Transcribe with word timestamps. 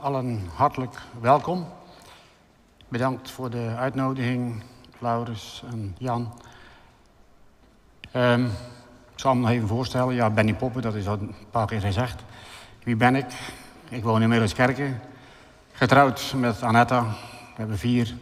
allen 0.00 0.48
hartelijk 0.54 0.98
welkom. 1.20 1.66
Bedankt 2.88 3.30
voor 3.30 3.50
de 3.50 3.74
uitnodiging, 3.78 4.62
Laurens 4.98 5.62
en 5.70 5.94
Jan. 5.98 6.32
Um, 8.16 8.44
ik 9.12 9.26
zal 9.26 9.34
me 9.34 9.40
nog 9.40 9.50
even 9.50 9.68
voorstellen. 9.68 10.14
Ja, 10.14 10.30
Benny 10.30 10.54
Poppen, 10.54 10.82
dat 10.82 10.94
is 10.94 11.08
al 11.08 11.14
een 11.14 11.34
paar 11.50 11.66
keer 11.66 11.80
gezegd. 11.80 12.22
Wie 12.82 12.96
ben 12.96 13.14
ik? 13.14 13.26
Ik 13.88 14.02
woon 14.02 14.22
in 14.22 14.28
Middelskerken. 14.28 15.00
Getrouwd 15.72 16.32
met 16.36 16.62
Annetta. 16.62 17.02
We 17.02 17.56
hebben 17.56 17.78
vier 17.78 18.14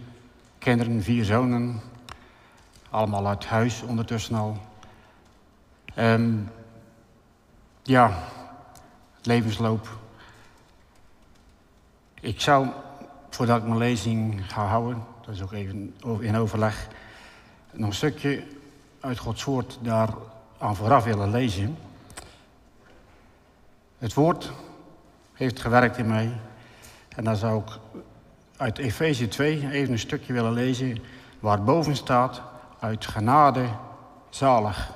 kinderen, 0.59 1.03
vier 1.03 1.25
zonen. 1.25 1.81
Allemaal 2.91 3.27
uit 3.27 3.47
huis 3.47 3.83
ondertussen 3.83 4.35
al. 4.35 4.59
Um, 5.99 6.51
ja, 7.83 8.19
levensloop. 9.23 9.99
Ik 12.21 12.41
zou, 12.41 12.69
voordat 13.30 13.59
ik 13.59 13.64
mijn 13.64 13.79
lezing 13.79 14.53
ga 14.53 14.67
houden, 14.67 15.04
dat 15.25 15.35
is 15.35 15.43
ook 15.43 15.53
even 15.53 15.95
in 16.21 16.36
overleg, 16.36 16.89
nog 17.72 17.89
een 17.89 17.94
stukje 17.94 18.44
uit 19.00 19.18
Gods 19.18 19.44
woord 19.44 19.79
daar 19.82 20.08
aan 20.58 20.77
vooraf 20.77 21.04
willen 21.04 21.31
lezen. 21.31 21.79
Het 23.99 24.14
woord 24.14 24.53
heeft 25.32 25.61
gewerkt 25.61 25.96
in 25.96 26.07
mij. 26.07 26.32
En 27.08 27.25
daar 27.25 27.36
zou 27.36 27.63
ik 27.63 27.79
uit 28.57 28.79
Efeze 28.79 29.29
2 29.29 29.71
even 29.71 29.93
een 29.93 29.99
stukje 29.99 30.32
willen 30.32 30.53
lezen, 30.53 30.99
waar 31.41 31.63
boven 31.63 31.96
staat, 31.96 32.42
uit 32.78 33.06
genade 33.06 33.69
zalig. 34.30 34.91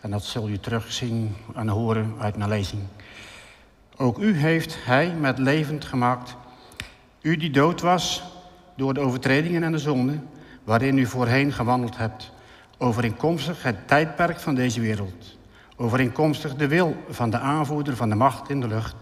En 0.00 0.10
dat 0.10 0.22
zul 0.22 0.48
je 0.48 0.60
terugzien 0.60 1.36
en 1.54 1.68
horen 1.68 2.14
uit 2.18 2.36
mijn 2.36 2.50
lezing. 2.50 2.82
Ook 4.00 4.18
u 4.18 4.36
heeft 4.36 4.76
hij 4.84 5.14
met 5.20 5.38
levend 5.38 5.84
gemaakt. 5.84 6.36
U 7.20 7.36
die 7.36 7.50
dood 7.50 7.80
was 7.80 8.22
door 8.76 8.94
de 8.94 9.00
overtredingen 9.00 9.62
en 9.62 9.72
de 9.72 9.78
zonden, 9.78 10.28
waarin 10.64 10.98
u 10.98 11.06
voorheen 11.06 11.52
gewandeld 11.52 11.96
hebt. 11.96 12.32
Overeenkomstig 12.78 13.62
het 13.62 13.88
tijdperk 13.88 14.40
van 14.40 14.54
deze 14.54 14.80
wereld. 14.80 15.38
Overeenkomstig 15.76 16.54
de 16.54 16.68
wil 16.68 16.96
van 17.08 17.30
de 17.30 17.38
aanvoerder 17.38 17.96
van 17.96 18.08
de 18.08 18.14
macht 18.14 18.50
in 18.50 18.60
de 18.60 18.66
lucht. 18.66 18.94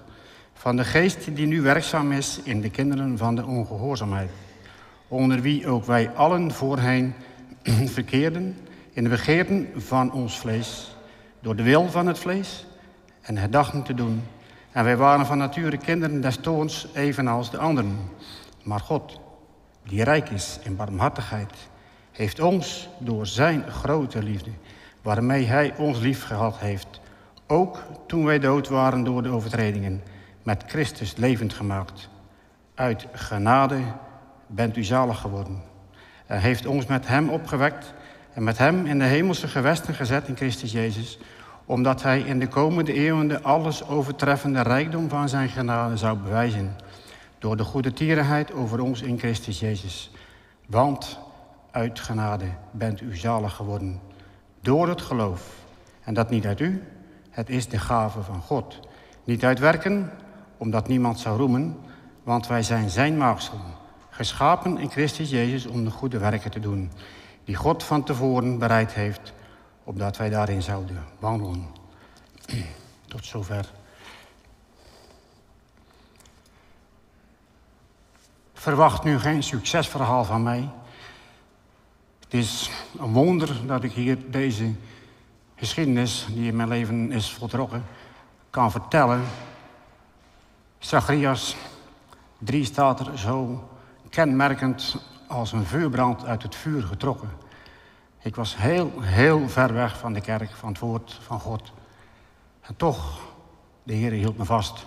Van 0.55 0.77
de 0.77 0.85
geest 0.85 1.37
die 1.37 1.47
nu 1.47 1.63
werkzaam 1.63 2.13
is 2.13 2.41
in 2.43 2.61
de 2.61 2.71
kinderen 2.71 3.19
van 3.19 3.35
de 3.35 3.47
ongehoorzaamheid. 3.47 4.31
Onder 5.09 5.41
wie 5.41 5.69
ook 5.69 5.85
wij 5.85 6.11
allen 6.11 6.53
voorheen 6.53 7.15
verkeerden 7.99 8.57
in 8.93 9.03
de 9.03 9.11
begeerten 9.11 9.69
van 9.77 10.13
ons 10.13 10.39
vlees. 10.39 10.97
Door 11.41 11.57
de 11.57 11.63
wil 11.63 11.89
van 11.89 12.07
het 12.07 12.19
vlees 12.19 12.67
en 13.21 13.37
het 13.37 13.53
dachten 13.53 13.83
te 13.83 13.95
doen 13.95 14.23
en 14.79 14.85
wij 14.85 14.97
waren 14.97 15.27
van 15.27 15.39
nature 15.39 15.77
kinderen 15.77 16.21
des 16.21 16.37
toons, 16.37 16.87
evenals 16.95 17.51
de 17.51 17.59
anderen. 17.59 17.99
Maar 18.63 18.81
God, 18.81 19.21
die 19.83 20.05
rijk 20.05 20.29
is 20.29 20.59
in 20.63 20.77
barmhartigheid, 20.77 21.53
heeft 22.13 22.41
ons 22.41 22.89
door 22.99 23.27
zijn 23.27 23.71
grote 23.71 24.23
liefde, 24.23 24.51
waarmee 25.03 25.47
hij 25.47 25.75
ons 25.77 25.99
lief 25.99 26.25
gehad 26.25 26.59
heeft, 26.59 27.01
ook 27.47 27.83
toen 28.07 28.25
wij 28.25 28.39
dood 28.39 28.69
waren 28.69 29.05
door 29.05 29.23
de 29.23 29.29
overtredingen, 29.29 30.03
met 30.43 30.65
Christus 30.67 31.17
levend 31.17 31.53
gemaakt. 31.53 32.09
Uit 32.75 33.07
genade 33.13 33.81
bent 34.47 34.77
u 34.77 34.85
zalig 34.85 35.19
geworden. 35.19 35.63
Hij 36.27 36.39
heeft 36.39 36.67
ons 36.67 36.87
met 36.87 37.09
hem 37.09 37.29
opgewekt 37.29 37.95
en 38.33 38.45
met 38.45 38.59
hem 38.59 38.87
in 38.87 38.99
de 38.99 39.05
hemelse 39.05 39.49
gewesten 39.49 39.95
gezet 39.95 40.29
in 40.29 40.37
Christus 40.37 40.73
Jezus 40.73 41.19
omdat 41.69 42.03
hij 42.03 42.21
in 42.21 42.39
de 42.39 42.49
komende 42.49 42.93
eeuwen 42.93 43.29
de 43.29 43.43
alles 43.43 43.89
overtreffende 43.89 44.63
rijkdom 44.63 45.09
van 45.09 45.29
zijn 45.29 45.49
genade 45.49 45.97
zou 45.97 46.19
bewijzen. 46.19 46.77
Door 47.39 47.57
de 47.57 47.65
goede 47.65 47.93
tierenheid 47.93 48.53
over 48.53 48.81
ons 48.81 49.03
in 49.03 49.19
Christus 49.19 49.61
Jezus. 49.61 50.11
Want 50.67 51.19
uit 51.71 52.01
genade 52.01 52.45
bent 52.71 53.01
u 53.01 53.17
zalig 53.17 53.55
geworden. 53.55 54.01
Door 54.61 54.89
het 54.89 55.03
geloof. 55.03 55.51
En 56.05 56.15
dat 56.15 56.31
niet 56.31 56.47
uit 56.47 56.61
u, 56.61 56.83
het 57.31 57.49
is 57.49 57.69
de 57.69 57.79
gave 57.79 58.23
van 58.23 58.41
God. 58.41 58.81
Niet 59.25 59.45
uit 59.45 59.59
werken, 59.59 60.11
omdat 60.57 60.89
niemand 60.89 61.19
zou 61.19 61.39
roemen, 61.39 61.77
want 62.23 62.47
wij 62.47 62.63
zijn 62.63 62.91
zijn 62.91 63.17
maagsel. 63.17 63.61
Geschapen 64.11 64.79
in 64.79 64.91
Christus 64.91 65.31
Jezus 65.31 65.67
om 65.67 65.85
de 65.85 65.91
goede 65.91 66.19
werken 66.19 66.51
te 66.51 66.61
doen, 66.61 66.91
die 67.45 67.57
God 67.57 67.85
van 67.85 68.05
tevoren 68.05 68.59
bereid 68.59 68.93
heeft 68.93 69.33
opdat 69.89 70.17
wij 70.17 70.29
daarin 70.29 70.63
zouden 70.63 71.05
wandelen. 71.19 71.67
Tot 73.07 73.27
zover. 73.27 73.71
Verwacht 78.53 79.05
nu 79.05 79.19
geen 79.19 79.43
succesverhaal 79.43 80.25
van 80.25 80.43
mij. 80.43 80.69
Het 82.21 82.35
is 82.35 82.71
een 82.99 83.13
wonder 83.13 83.67
dat 83.67 83.83
ik 83.83 83.93
hier 83.93 84.31
deze 84.31 84.75
geschiedenis 85.57 86.27
die 86.31 86.49
in 86.49 86.57
mijn 86.57 86.69
leven 86.69 87.13
is 87.13 87.33
voltrokken 87.33 87.85
kan 88.51 88.71
vertellen. 88.71 89.25
Zacharias 90.79 91.57
3 92.39 92.65
staat 92.65 93.01
er 93.01 93.19
zo 93.19 93.69
kenmerkend 94.09 94.97
als 95.29 95.53
een 95.53 95.67
vuurbrand 95.67 96.25
uit 96.25 96.43
het 96.43 96.55
vuur 96.55 96.83
getrokken. 96.83 97.47
Ik 98.29 98.37
was 98.37 98.57
heel, 98.57 98.93
heel 99.01 99.49
ver 99.49 99.73
weg 99.73 99.99
van 99.99 100.13
de 100.13 100.21
kerk, 100.21 100.51
van 100.51 100.69
het 100.69 100.79
woord 100.79 101.19
van 101.23 101.41
God. 101.41 101.73
En 102.61 102.77
toch, 102.77 103.21
de 103.83 103.93
Heer 103.93 104.11
hield 104.11 104.39
me 104.39 104.45
vast. 104.45 104.87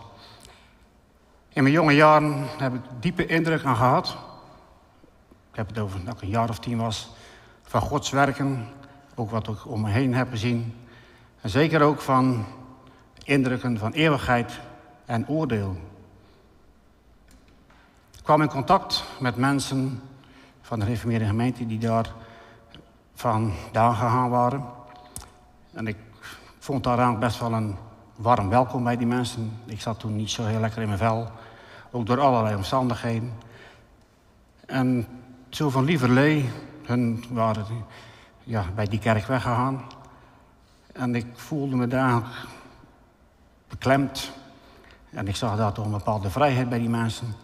In 1.50 1.63
mijn 1.63 1.75
jonge 1.75 1.94
jaren 1.94 2.46
heb 2.57 2.74
ik 2.74 2.81
diepe 3.00 3.25
indruk 3.25 3.63
aan 3.63 3.75
gehad. 3.75 4.18
Ik 5.51 5.56
heb 5.56 5.68
het 5.68 5.80
over 5.80 6.06
dat 6.06 6.16
ik 6.16 6.22
een 6.22 6.30
jaar 6.30 6.50
of 6.50 6.59
tien 6.59 6.78
was. 6.78 7.12
Van 7.63 7.81
Gods 7.81 8.09
werken, 8.09 8.68
ook 9.16 9.30
wat 9.30 9.47
ik 9.47 9.68
om 9.68 9.81
me 9.81 9.90
heen 9.90 10.13
heb 10.13 10.30
gezien. 10.30 10.75
En 11.41 11.50
zeker 11.50 11.81
ook 11.81 12.01
van 12.01 12.46
indrukken 13.24 13.78
van 13.78 13.91
eeuwigheid 13.91 14.59
en 15.06 15.28
oordeel. 15.28 15.78
Ik 18.18 18.24
kwam 18.24 18.41
in 18.41 18.50
contact 18.50 19.03
met 19.19 19.35
mensen 19.35 20.01
van 20.62 20.80
de 20.80 20.85
reformeerde 20.85 21.25
gemeente 21.25 21.66
die 21.66 21.80
daar 21.80 22.21
vandaan 23.14 23.96
gegaan 23.96 24.30
waren. 24.30 24.64
En 25.74 25.88
ik 25.88 25.98
vond 26.60 26.84
daar 26.84 27.18
best 27.18 27.40
wel 27.40 27.54
een 27.54 27.76
warm 28.16 28.50
welkom 28.50 28.84
bij 28.84 28.98
die 28.98 29.08
mensen. 29.08 29.60
Ik 29.66 29.82
zat 29.82 30.00
toen 30.00 30.16
niet 30.16 30.30
zo 30.30 30.44
heel 30.44 30.60
lekker 30.60 30.82
in 30.82 30.88
mijn 30.88 31.00
vel. 31.00 31.32
Ook 31.92 32.06
door 32.06 32.20
allerlei 32.20 32.56
omstandigheden. 32.56 33.34
En 34.66 35.08
zo 35.50 35.70
van 35.70 35.84
lieverlee, 35.84 36.50
hun 36.84 37.24
waren 37.30 37.66
ja, 38.44 38.66
bij 38.76 38.88
die 38.88 39.00
kerk 39.00 39.26
weggegaan. 39.26 39.82
En 40.94 41.16
ik 41.16 41.26
voelde 41.34 41.76
me 41.76 41.88
daar 41.88 42.24
beklemd. 43.68 44.32
En 45.10 45.28
ik 45.28 45.36
zag 45.36 45.58
daar 45.58 45.72
toch 45.72 45.86
een 45.86 45.92
bepaalde 45.92 46.30
vrijheid 46.30 46.70
bij 46.70 46.80
die 46.80 46.90
mensen. 46.90 47.36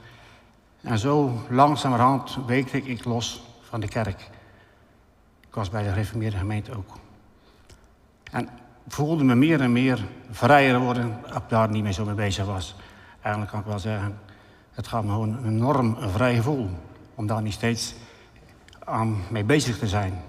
En 0.82 1.00
zo 1.00 1.42
langzamerhand 1.50 2.38
weekte 2.46 2.82
ik 2.82 3.06
los 3.06 3.44
van 3.62 3.80
de 3.80 3.88
kerk 3.88 4.30
was 5.58 5.70
bij 5.70 5.84
de 5.84 5.90
gereformeerde 5.90 6.38
gemeente 6.38 6.76
ook. 6.76 6.98
En 8.32 8.50
voelde 8.88 9.24
me 9.24 9.36
meer 9.36 9.62
en 9.62 9.72
meer 9.72 10.06
vrijer 10.30 10.80
worden 10.80 11.20
ik 11.36 11.42
daar 11.48 11.70
niet 11.70 11.84
meer 11.84 11.92
zo 11.92 12.06
mee 12.06 12.16
bezig 12.16 12.46
was. 12.46 12.76
Eigenlijk 13.22 13.52
kan 13.52 13.60
ik 13.60 13.66
wel 13.66 13.80
zeggen, 13.80 14.20
het 14.72 14.88
gaat 14.88 15.04
me 15.04 15.10
gewoon 15.10 15.38
een 15.38 15.46
enorm 15.46 15.98
vrij 16.00 16.36
gevoel 16.36 16.70
om 17.16 17.28
daar 17.28 17.42
niet 17.42 17.54
steeds 17.54 17.96
aan 18.80 19.24
mee 19.30 19.44
bezig 19.44 19.80
te 19.80 19.88
zijn. 19.88 20.22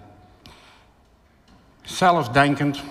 Zelfdenkend, 1.82 2.82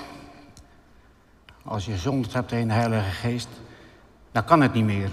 als 1.63 1.85
je 1.85 1.97
zondigd 1.97 2.33
hebt 2.33 2.51
in 2.51 2.67
de 2.67 2.73
Heilige 2.73 3.11
Geest, 3.11 3.49
dan 4.31 4.43
kan 4.43 4.61
het 4.61 4.73
niet 4.73 4.85
meer. 4.85 5.11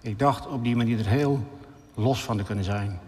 Ik 0.00 0.18
dacht 0.18 0.46
op 0.46 0.64
die 0.64 0.76
manier 0.76 0.98
er 0.98 1.06
heel 1.06 1.60
los 1.94 2.24
van 2.24 2.36
te 2.36 2.42
kunnen 2.42 2.64
zijn 2.64 3.00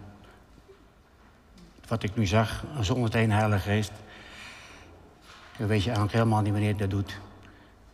wat 1.91 2.03
ik 2.03 2.15
nu 2.15 2.25
zeg, 2.25 2.63
zonder 2.79 3.03
het 3.03 3.31
Heilige 3.31 3.69
Geest. 3.69 3.91
Dan 5.57 5.67
weet 5.67 5.79
je 5.79 5.85
eigenlijk 5.85 6.13
helemaal 6.13 6.41
niet 6.41 6.51
wanneer 6.51 6.77
dat 6.77 6.89
doet. 6.89 7.19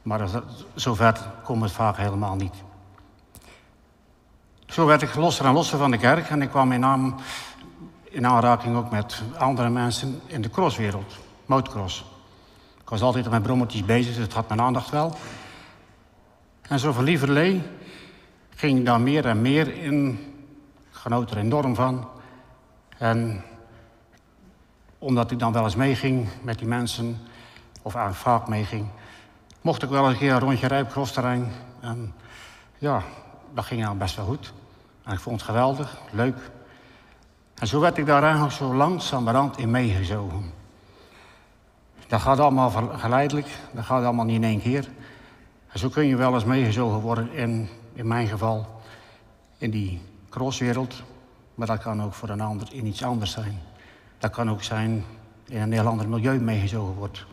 Maar 0.01 0.29
zover 0.75 1.31
komt 1.43 1.61
het 1.61 1.71
vaak 1.71 1.97
helemaal 1.97 2.35
niet. 2.35 2.53
Zo 4.65 4.85
werd 4.85 5.01
ik 5.01 5.15
losser 5.15 5.45
en 5.45 5.53
losser 5.53 5.77
van 5.77 5.91
de 5.91 5.97
kerk 5.97 6.29
en 6.29 6.41
ik 6.41 6.49
kwam 6.49 6.71
in, 6.71 6.85
aan, 6.85 7.19
in 8.03 8.27
aanraking 8.27 8.75
ook 8.75 8.91
met 8.91 9.21
andere 9.37 9.69
mensen 9.69 10.21
in 10.25 10.41
de 10.41 10.49
crosswereld, 10.49 11.17
motocross. 11.45 12.05
Ik 12.81 12.89
was 12.89 13.01
altijd 13.01 13.29
met 13.29 13.43
brommetjes 13.43 13.85
bezig, 13.85 14.13
dus 14.15 14.23
het 14.23 14.33
had 14.33 14.47
mijn 14.47 14.61
aandacht 14.61 14.89
wel. 14.89 15.17
En 16.61 16.79
zo 16.79 16.91
van 16.91 17.03
lieverlee 17.03 17.61
ging 18.49 18.79
ik 18.79 18.85
daar 18.85 19.01
meer 19.01 19.25
en 19.25 19.41
meer 19.41 19.83
in. 19.83 20.19
Ik 21.05 21.29
er 21.29 21.37
enorm 21.37 21.75
van. 21.75 22.07
En 22.97 23.43
omdat 24.99 25.31
ik 25.31 25.39
dan 25.39 25.53
wel 25.53 25.63
eens 25.63 25.75
meeging 25.75 26.27
met 26.41 26.59
die 26.59 26.67
mensen, 26.67 27.17
of 27.81 27.95
eigenlijk 27.95 28.23
vaak 28.23 28.47
meeging, 28.47 28.87
mocht 29.61 29.83
ik 29.83 29.89
wel 29.89 30.03
eens 30.03 30.13
een 30.13 30.19
keer 30.19 30.31
een 30.31 30.39
rondje 30.39 30.67
rijden 30.67 30.87
op 30.87 30.93
crossterrein. 30.93 31.51
En 31.79 32.13
ja, 32.77 33.01
dat 33.53 33.65
ging 33.65 33.87
al 33.87 33.95
best 33.95 34.15
wel 34.15 34.25
goed. 34.25 34.53
En 35.03 35.13
ik 35.13 35.19
vond 35.19 35.35
het 35.35 35.49
geweldig, 35.49 35.97
leuk. 36.11 36.37
En 37.55 37.67
zo 37.67 37.79
werd 37.79 37.97
ik 37.97 38.05
daar 38.05 38.23
eigenlijk 38.23 38.53
zo 38.53 38.75
langzamerhand 38.75 39.57
in 39.57 39.71
meegezogen. 39.71 40.51
Dat 42.07 42.21
gaat 42.21 42.39
allemaal 42.39 42.71
geleidelijk, 42.97 43.47
dat 43.71 43.85
gaat 43.85 44.03
allemaal 44.03 44.25
niet 44.25 44.35
in 44.35 44.43
één 44.43 44.61
keer. 44.61 44.89
En 45.67 45.79
zo 45.79 45.89
kun 45.89 46.05
je 46.05 46.15
wel 46.15 46.33
eens 46.33 46.45
meegezogen 46.45 46.99
worden 46.99 47.31
in, 47.31 47.69
in 47.93 48.07
mijn 48.07 48.27
geval, 48.27 48.81
in 49.57 49.71
die 49.71 50.01
crosswereld. 50.29 51.03
Maar 51.55 51.67
dat 51.67 51.81
kan 51.81 52.03
ook 52.03 52.13
voor 52.13 52.29
een 52.29 52.41
ander 52.41 52.67
in 52.71 52.85
iets 52.85 53.03
anders 53.03 53.31
zijn. 53.31 53.61
Dat 54.17 54.31
kan 54.31 54.49
ook 54.49 54.63
zijn 54.63 55.03
in 55.45 55.61
een 55.61 55.71
heel 55.71 55.87
ander 55.87 56.09
milieu 56.09 56.39
meegezogen 56.39 56.93
wordt. 56.93 57.25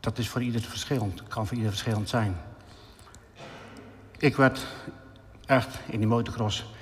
Dat 0.00 0.18
is 0.18 0.28
voor 0.28 0.42
ieder 0.42 0.60
verschillend, 0.60 1.22
kan 1.22 1.46
voor 1.46 1.56
ieder 1.56 1.70
verschillend 1.70 2.08
zijn. 2.08 2.36
Ik 4.18 4.36
werd 4.36 4.66
echt 5.46 5.78
in 5.86 5.98
die 5.98 6.08
motocross 6.08 6.72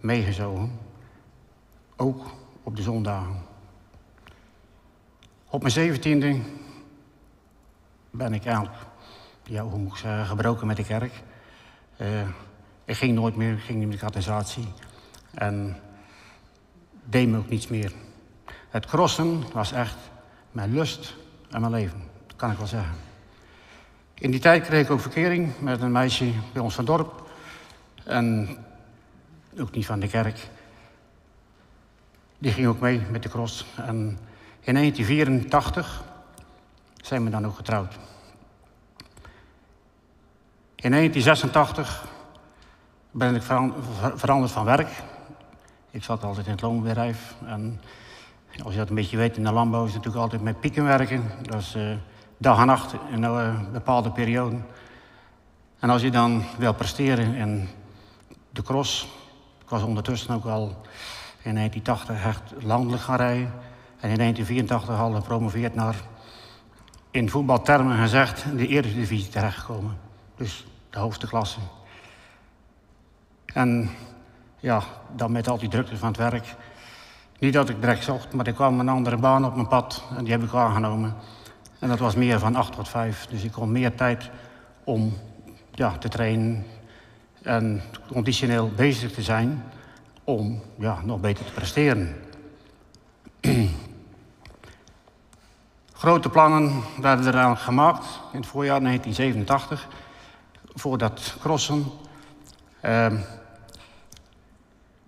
meegezogen. 0.00 0.78
Ook 1.96 2.34
op 2.62 2.76
de 2.76 2.82
zondagen. 2.82 3.42
Op 5.50 5.60
mijn 5.60 5.72
zeventiende 5.72 6.40
ben 8.10 8.34
ik 8.34 8.44
eigenlijk, 8.44 8.76
ja, 9.42 9.62
hoe 9.62 9.78
moet 9.78 9.92
ik 9.92 9.98
zeggen, 9.98 10.26
gebroken 10.26 10.66
met 10.66 10.76
de 10.76 10.84
kerk. 10.84 11.22
Uh, 12.00 12.28
ik 12.84 12.96
ging 12.96 13.14
nooit 13.14 13.36
meer, 13.36 13.58
ging 13.58 13.78
niet 13.78 13.88
meer 13.88 13.96
de 13.96 14.04
katalysatie. 14.04 14.68
En 15.34 15.76
deed 17.08 17.28
me 17.28 17.38
ook 17.38 17.48
niets 17.48 17.68
meer. 17.68 17.92
Het 18.68 18.86
crossen 18.86 19.52
was 19.52 19.72
echt 19.72 19.96
mijn 20.52 20.72
lust 20.72 21.14
en 21.50 21.60
mijn 21.60 21.72
leven, 21.72 22.02
dat 22.26 22.36
kan 22.36 22.50
ik 22.50 22.58
wel 22.58 22.66
zeggen. 22.66 22.94
In 24.14 24.30
die 24.30 24.40
tijd 24.40 24.64
kreeg 24.64 24.84
ik 24.84 24.90
ook 24.90 25.00
verkering 25.00 25.60
met 25.60 25.80
een 25.80 25.92
meisje 25.92 26.32
bij 26.52 26.62
ons 26.62 26.74
van 26.74 26.84
dorp. 26.84 27.24
En 28.04 28.56
ook 29.58 29.70
niet 29.70 29.86
van 29.86 30.00
de 30.00 30.08
kerk. 30.08 30.48
Die 32.38 32.52
ging 32.52 32.66
ook 32.66 32.80
mee 32.80 33.00
met 33.10 33.22
de 33.22 33.28
cross. 33.28 33.66
En 33.76 34.18
in 34.60 34.74
1984 34.74 36.04
zijn 36.96 37.24
we 37.24 37.30
dan 37.30 37.46
ook 37.46 37.56
getrouwd. 37.56 37.94
In 40.74 40.90
1986 40.90 42.04
ben 43.10 43.34
ik 43.34 43.42
veranderd 44.14 44.52
van 44.52 44.64
werk. 44.64 44.88
Ik 45.96 46.04
zat 46.04 46.24
altijd 46.24 46.46
in 46.46 46.52
het 46.52 46.62
loonbedrijf. 46.62 47.34
En 47.44 47.80
als 48.62 48.72
je 48.72 48.78
dat 48.78 48.88
een 48.88 48.94
beetje 48.94 49.16
weet, 49.16 49.36
in 49.36 49.44
de 49.44 49.52
landbouw 49.52 49.84
is 49.84 49.92
het 49.92 49.96
natuurlijk 49.96 50.22
altijd 50.22 50.42
met 50.42 50.60
pieken 50.60 50.84
werken. 50.84 51.24
Dat 51.42 51.60
is 51.60 51.76
uh, 51.76 51.94
dag 52.36 52.60
en 52.60 52.66
nacht 52.66 52.92
in 52.92 53.22
een 53.22 53.54
uh, 53.54 53.72
bepaalde 53.72 54.10
periode. 54.10 54.56
En 55.78 55.90
als 55.90 56.02
je 56.02 56.10
dan 56.10 56.42
wil 56.58 56.74
presteren 56.74 57.34
in 57.34 57.68
de 58.50 58.62
cross, 58.62 59.08
ik 59.62 59.68
was 59.68 59.82
ondertussen 59.82 60.34
ook 60.34 60.44
al 60.44 60.82
in 61.42 61.54
1980 61.54 62.24
echt 62.24 62.64
landelijk 62.64 63.02
gaan 63.02 63.16
rijden. 63.16 63.52
En 64.00 64.10
in 64.10 64.16
1984 64.16 64.98
al 64.98 65.12
gepromoveerd 65.12 65.74
naar, 65.74 65.96
in 67.10 67.30
voetbaltermen 67.30 67.98
gezegd, 67.98 68.44
de 68.56 68.66
Eredivisie 68.66 69.28
terechtgekomen. 69.28 69.98
Dus 70.36 70.66
de 70.90 70.98
hoogste 70.98 71.26
klasse. 71.26 71.58
En 73.44 73.90
ja, 74.58 74.82
dan 75.16 75.32
met 75.32 75.48
al 75.48 75.58
die 75.58 75.68
drukte 75.68 75.96
van 75.96 76.08
het 76.08 76.16
werk. 76.16 76.54
Niet 77.38 77.52
dat 77.52 77.68
ik 77.68 77.80
direct 77.80 78.04
zocht, 78.04 78.32
maar 78.32 78.46
er 78.46 78.52
kwam 78.52 78.80
een 78.80 78.88
andere 78.88 79.16
baan 79.16 79.44
op 79.44 79.54
mijn 79.54 79.68
pad 79.68 80.02
en 80.16 80.24
die 80.24 80.32
heb 80.32 80.42
ik 80.42 80.54
aangenomen. 80.54 81.14
En 81.78 81.88
dat 81.88 81.98
was 81.98 82.14
meer 82.14 82.38
van 82.38 82.54
8 82.54 82.72
tot 82.72 82.88
5. 82.88 83.26
Dus 83.26 83.42
ik 83.42 83.52
kon 83.52 83.72
meer 83.72 83.94
tijd 83.94 84.30
om 84.84 85.16
ja, 85.70 85.98
te 85.98 86.08
trainen 86.08 86.66
en 87.42 87.82
conditioneel 88.12 88.70
bezig 88.76 89.12
te 89.12 89.22
zijn 89.22 89.64
om 90.24 90.62
ja, 90.78 91.00
nog 91.04 91.20
beter 91.20 91.44
te 91.44 91.52
presteren. 91.52 92.16
Grote 95.92 96.28
plannen 96.28 96.82
werden 97.00 97.26
eraan 97.26 97.56
gemaakt 97.56 98.06
in 98.32 98.38
het 98.38 98.46
voorjaar 98.48 98.80
1987 98.80 99.88
voor 100.74 100.98
dat 100.98 101.36
crossen. 101.40 101.84
De 102.80 103.20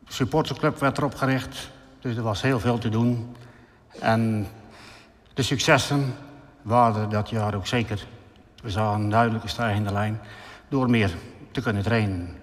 supporterclub 0.09 0.79
werd 0.79 0.99
erop 0.99 1.15
gericht, 1.15 1.71
dus 2.01 2.17
er 2.17 2.23
was 2.23 2.43
heel 2.43 2.61
veel 2.61 2.79
te 2.79 2.89
doen. 2.89 3.37
En 4.01 4.47
de 5.35 5.43
successen 5.43 6.15
waren 6.63 7.11
dat 7.11 7.29
jaar 7.29 7.55
ook 7.55 7.67
zeker. 7.67 8.07
We 8.63 8.71
zagen 8.71 9.01
een 9.01 9.11
duidelijke 9.11 9.49
stijgende 9.49 9.93
lijn 9.93 10.21
door 10.69 10.91
meer 10.91 11.15
te 11.51 11.61
kunnen 11.61 11.83
trainen. 11.83 12.37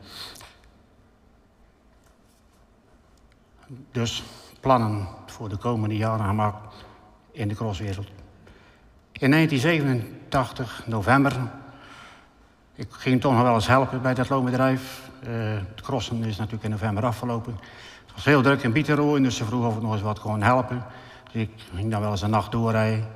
Dus 3.92 4.24
plannen 4.60 5.08
voor 5.26 5.50
de 5.50 5.58
komende 5.58 5.98
jaren 5.98 6.26
gemaakt 6.26 6.86
in 7.32 7.48
de 7.48 7.56
crosswereld. 7.56 8.08
In 9.12 9.32
1987, 9.32 10.84
november, 10.86 11.34
ik 12.76 12.88
ging 12.90 13.22
toch 13.22 13.34
nog 13.34 13.42
wel 13.42 13.54
eens 13.54 13.68
helpen 13.68 14.02
bij 14.02 14.14
dat 14.14 14.30
loonbedrijf. 14.30 15.05
Uh, 15.28 15.54
het 15.70 15.82
crossen 15.82 16.24
is 16.24 16.38
natuurlijk 16.38 16.64
in 16.64 16.70
november 16.70 17.06
afgelopen. 17.06 17.54
Het 18.06 18.16
was 18.16 18.26
heel 18.26 18.42
druk 18.42 18.64
in 18.64 18.72
Bieteroo, 18.72 19.20
dus 19.20 19.36
ze 19.36 19.46
vroeg 19.46 19.66
of 19.66 19.76
ik 19.76 19.82
nog 19.82 19.94
eens 19.94 20.02
wat 20.02 20.20
kon 20.20 20.42
helpen. 20.42 20.86
Dus 21.24 21.42
ik 21.42 21.50
ging 21.74 21.92
dan 21.92 22.02
wel 22.02 22.12
eens 22.12 22.22
een 22.22 22.30
nacht 22.30 22.52
doorrijden. 22.52 23.08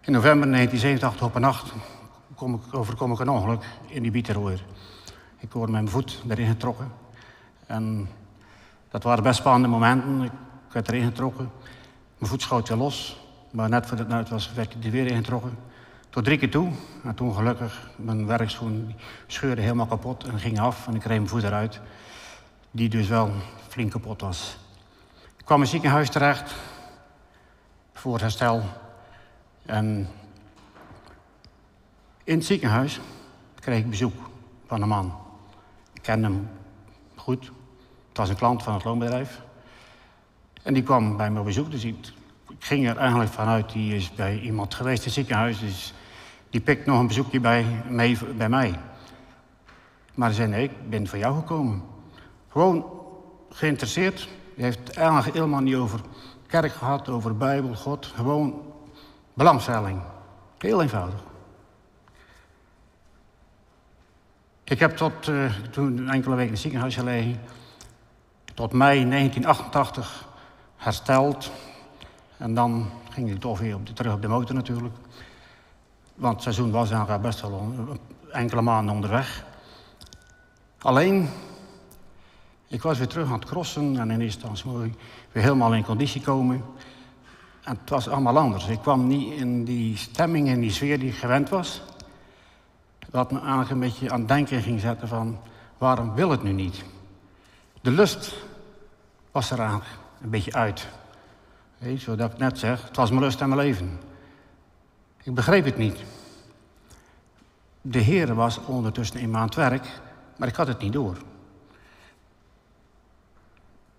In 0.00 0.12
november 0.12 0.50
1987 0.50 1.26
op 1.26 1.34
een 1.34 1.40
nacht 1.40 1.72
kom 2.34 2.54
ik, 2.54 2.74
overkom 2.74 3.12
ik 3.12 3.18
een 3.18 3.28
ongeluk 3.28 3.64
in 3.86 4.02
die 4.02 4.10
Bieterooier. 4.10 4.64
Ik 5.38 5.52
hoorde 5.52 5.72
mijn 5.72 5.88
voet 5.88 6.22
erin 6.28 6.46
getrokken. 6.46 6.92
En 7.66 8.08
dat 8.90 9.02
waren 9.02 9.22
best 9.22 9.38
spannende 9.38 9.68
momenten. 9.68 10.22
Ik 10.22 10.32
werd 10.72 10.88
erin 10.88 11.04
getrokken. 11.04 11.50
Mijn 12.18 12.30
voet 12.30 12.42
schoot 12.42 12.68
weer 12.68 12.78
los. 12.78 13.20
Maar 13.50 13.68
net 13.68 13.86
voordat 13.86 14.10
het 14.10 14.28
was, 14.28 14.52
werd 14.52 14.74
ik 14.74 14.84
er 14.84 14.90
weer 14.90 15.06
ingetrokken. 15.06 15.58
Tot 16.14 16.24
drie 16.24 16.38
keer 16.38 16.50
toe. 16.50 16.70
En 17.02 17.14
toen 17.14 17.34
gelukkig, 17.34 17.90
mijn 17.96 18.26
werkschoen 18.26 18.94
scheurde 19.26 19.62
helemaal 19.62 19.86
kapot 19.86 20.24
en 20.24 20.38
ging 20.38 20.60
af. 20.60 20.86
En 20.86 20.94
ik 20.94 21.02
reed 21.02 21.16
mijn 21.16 21.28
voet 21.28 21.42
eruit. 21.42 21.80
Die 22.70 22.88
dus 22.88 23.08
wel 23.08 23.30
flink 23.68 23.90
kapot 23.90 24.20
was. 24.20 24.56
Ik 25.36 25.44
kwam 25.44 25.60
in 25.60 25.66
ziekenhuis 25.66 26.10
terecht. 26.10 26.54
Voor 27.92 28.20
herstel. 28.20 28.62
En 29.66 30.08
in 32.24 32.36
het 32.36 32.44
ziekenhuis 32.44 33.00
kreeg 33.54 33.78
ik 33.78 33.90
bezoek 33.90 34.30
van 34.66 34.82
een 34.82 34.88
man. 34.88 35.14
Ik 35.92 36.02
kende 36.02 36.26
hem 36.26 36.48
goed. 37.14 37.44
Het 38.08 38.16
was 38.16 38.28
een 38.28 38.36
klant 38.36 38.62
van 38.62 38.74
het 38.74 38.84
loonbedrijf. 38.84 39.40
En 40.62 40.74
die 40.74 40.82
kwam 40.82 41.16
bij 41.16 41.30
me 41.30 41.38
op 41.38 41.44
bezoek. 41.44 41.70
Dus 41.70 41.84
ik, 41.84 42.12
ging 42.58 42.88
er 42.88 42.96
eigenlijk 42.96 43.30
vanuit, 43.32 43.72
die 43.72 43.94
is 43.94 44.14
bij 44.14 44.40
iemand 44.40 44.74
geweest 44.74 44.98
in 44.98 45.04
het 45.04 45.14
ziekenhuis. 45.14 45.58
Dus 45.60 45.94
die 46.54 46.62
pikt 46.62 46.86
nog 46.86 46.98
een 46.98 47.06
bezoekje 47.06 47.40
bij, 47.40 47.66
bij 48.36 48.48
mij. 48.48 48.74
Maar 50.14 50.28
hij 50.28 50.36
zei, 50.36 50.48
nee, 50.48 50.64
ik 50.64 50.90
ben 50.90 51.06
voor 51.06 51.18
jou 51.18 51.34
gekomen. 51.34 51.82
Gewoon 52.48 52.84
geïnteresseerd. 53.50 54.28
Hij 54.54 54.64
heeft 54.64 54.90
eigenlijk 54.96 55.34
helemaal 55.34 55.60
niet 55.60 55.74
over 55.74 56.00
kerk 56.46 56.72
gehad, 56.72 57.08
over 57.08 57.36
Bijbel, 57.36 57.74
God. 57.74 58.06
Gewoon 58.06 58.62
belangstelling. 59.32 60.00
Heel 60.58 60.82
eenvoudig. 60.82 61.20
Ik 64.64 64.78
heb 64.78 64.96
tot, 64.96 65.28
uh, 65.28 65.52
toen 65.70 66.08
enkele 66.08 66.34
weken 66.34 66.46
in 66.46 66.52
het 66.52 66.62
ziekenhuis 66.62 66.94
gelegen 66.94 67.40
tot 68.54 68.72
mei 68.72 69.08
1988 69.08 70.28
hersteld. 70.76 71.50
En 72.36 72.54
dan 72.54 72.90
ging 73.10 73.30
ik 73.30 73.40
toch 73.40 73.58
weer 73.58 73.74
op 73.74 73.86
de, 73.86 73.92
terug 73.92 74.12
op 74.12 74.22
de 74.22 74.28
motor 74.28 74.54
natuurlijk. 74.54 74.94
Want 76.14 76.34
het 76.34 76.42
seizoen 76.42 76.70
was 76.70 76.90
eigenlijk 76.90 77.22
best 77.22 77.40
wel 77.40 77.74
enkele 78.32 78.62
maanden 78.62 78.94
onderweg. 78.94 79.44
Alleen, 80.78 81.28
ik 82.68 82.82
was 82.82 82.98
weer 82.98 83.08
terug 83.08 83.26
aan 83.26 83.38
het 83.38 83.44
crossen 83.44 83.98
en 83.98 84.10
in 84.10 84.20
eerste 84.20 84.48
instantie 84.48 84.94
weer 85.32 85.42
helemaal 85.42 85.74
in 85.74 85.84
conditie 85.84 86.20
komen. 86.20 86.64
En 87.62 87.78
het 87.80 87.90
was 87.90 88.08
allemaal 88.08 88.38
anders. 88.38 88.66
Ik 88.66 88.80
kwam 88.80 89.06
niet 89.06 89.32
in 89.32 89.64
die 89.64 89.96
stemming, 89.96 90.48
in 90.48 90.60
die 90.60 90.70
sfeer 90.70 90.98
die 90.98 91.08
ik 91.08 91.16
gewend 91.16 91.48
was. 91.48 91.82
Wat 93.10 93.32
me 93.32 93.38
eigenlijk 93.38 93.70
een 93.70 93.80
beetje 93.80 94.10
aan 94.10 94.18
het 94.18 94.28
denken 94.28 94.62
ging 94.62 94.80
zetten 94.80 95.08
van, 95.08 95.38
waarom 95.78 96.14
wil 96.14 96.30
het 96.30 96.42
nu 96.42 96.52
niet? 96.52 96.84
De 97.80 97.90
lust 97.90 98.34
was 99.30 99.50
er 99.50 99.58
eigenlijk 99.58 99.90
een 100.22 100.30
beetje 100.30 100.52
uit. 100.52 100.86
Zodat 101.96 102.32
ik 102.32 102.38
net 102.38 102.58
zeg, 102.58 102.82
het 102.86 102.96
was 102.96 103.10
mijn 103.10 103.22
lust 103.22 103.40
en 103.40 103.48
mijn 103.48 103.60
leven. 103.60 103.98
Ik 105.24 105.34
begreep 105.34 105.64
het 105.64 105.76
niet. 105.76 105.98
De 107.80 107.98
Heer 107.98 108.34
was 108.34 108.58
ondertussen 108.58 109.20
in 109.20 109.30
mijn 109.30 109.50
werk, 109.54 110.00
maar 110.36 110.48
ik 110.48 110.54
had 110.54 110.66
het 110.66 110.80
niet 110.80 110.92
door. 110.92 111.16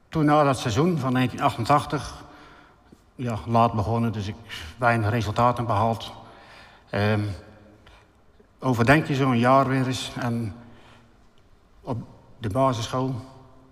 Toen 0.09 0.25
na 0.25 0.43
dat 0.43 0.59
seizoen 0.59 0.97
van 0.97 1.13
1988, 1.13 2.23
ja, 3.15 3.37
laat 3.45 3.73
begonnen, 3.73 4.11
dus 4.11 4.27
ik 4.27 4.35
weinig 4.77 5.09
resultaten 5.09 5.65
behaald. 5.65 6.11
Um, 6.91 7.29
overdenk 8.59 9.05
je 9.05 9.15
zo'n 9.15 9.37
jaar 9.37 9.67
weer 9.67 9.87
eens 9.87 10.11
en 10.19 10.55
op 11.81 11.97
de 12.37 12.49
basisschool, 12.49 13.15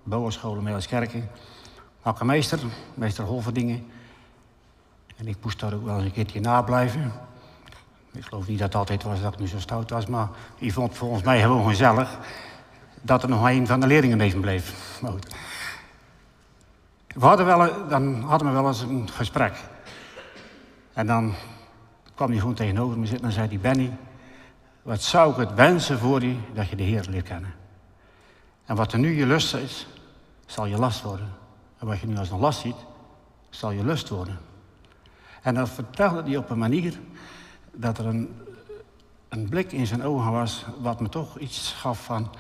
Boaschool 0.03 0.55
in 0.55 0.63
Meelskerken, 0.63 1.29
had 2.01 2.15
ik 2.15 2.22
een 2.22 2.27
meester, 2.27 2.60
meester 2.93 3.24
Holverdingen. 3.24 3.88
En 5.15 5.27
ik 5.27 5.38
moest 5.41 5.60
daar 5.60 5.74
ook 5.74 5.86
wel 5.86 5.95
eens 5.95 6.05
een 6.05 6.12
keertje 6.12 6.39
nablijven. 6.39 7.12
Ik 8.13 8.24
geloof 8.24 8.48
niet 8.48 8.60
dat 8.60 8.67
het 8.67 8.75
altijd 8.75 9.03
was 9.03 9.22
dat 9.22 9.34
ik 9.34 9.39
nu 9.39 9.48
zo 9.48 9.60
stout 9.60 9.89
was, 9.89 10.05
maar 10.05 10.29
die 10.58 10.74
vond 10.74 10.98
volgens 10.98 11.24
mij 11.24 11.41
gewoon 11.41 11.67
gezellig 11.67 12.17
dat 13.01 13.24
er 13.24 13.29
nog 13.29 13.50
een 13.50 13.67
van 13.67 13.79
de 13.79 13.88
leerlingen 13.88 14.17
mee 14.17 14.39
bleef. 14.39 15.00
We 17.08 17.25
hadden 17.25 17.46
wel, 17.46 17.88
dan 17.88 18.22
hadden 18.22 18.48
we 18.48 18.53
wel 18.53 18.67
eens 18.67 18.82
een 18.82 19.10
gesprek. 19.10 19.53
En 20.93 21.08
dan 21.08 21.34
kwam 22.15 22.29
hij 22.29 22.39
gewoon 22.39 22.53
tegenover 22.53 23.00
me 23.00 23.05
zitten 23.05 23.27
en 23.27 23.34
zei 23.34 23.48
hij, 23.48 23.60
Benny, 23.60 23.98
wat 24.82 25.01
zou 25.01 25.32
ik 25.32 25.38
het 25.38 25.53
wensen 25.53 26.00
voor 26.00 26.22
je 26.22 26.36
dat 26.53 26.70
je 26.70 26.75
de 26.75 26.84
Heer 26.84 27.05
leert 27.10 27.27
kennen. 27.27 27.53
En 28.65 28.75
wat 28.75 28.93
er 28.93 29.00
nu 29.00 29.17
je 29.17 29.25
lust 29.25 29.53
is, 29.53 29.88
zal 30.46 30.65
je 30.65 30.77
last 30.77 31.01
worden. 31.01 31.29
En 31.79 31.88
wat 31.88 32.00
je 32.00 32.08
nu 32.08 32.17
als 32.17 32.29
een 32.29 32.39
last 32.39 32.60
ziet, 32.60 32.75
zal 33.50 33.72
je 33.72 33.86
lust 33.86 34.10
worden. 34.10 34.39
En 35.41 35.53
dat 35.53 35.70
vertelde 35.70 36.24
hij 36.24 36.38
op 36.38 36.50
een 36.50 36.58
manier 36.58 37.00
dat 37.74 37.98
er 37.98 38.06
een, 38.06 38.36
een 39.30 39.50
blik 39.50 39.72
in 39.72 39.88
zijn 39.88 40.03
ogen 40.03 40.32
was, 40.32 40.65
wat 40.80 41.00
me 41.00 41.10
toch 41.10 41.39
iets 41.39 41.74
gaf 41.74 42.03
van, 42.03 42.32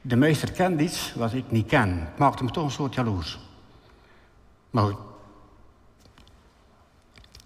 de 0.00 0.16
meester 0.16 0.52
kent 0.52 0.80
iets 0.80 1.14
wat 1.14 1.32
ik 1.32 1.50
niet 1.50 1.66
ken. 1.66 1.98
Het 1.98 2.18
maakte 2.18 2.44
me 2.44 2.50
toch 2.50 2.64
een 2.64 2.70
soort 2.70 2.94
jaloers. 2.94 3.38
Maar 4.70 4.84
goed. 4.84 4.98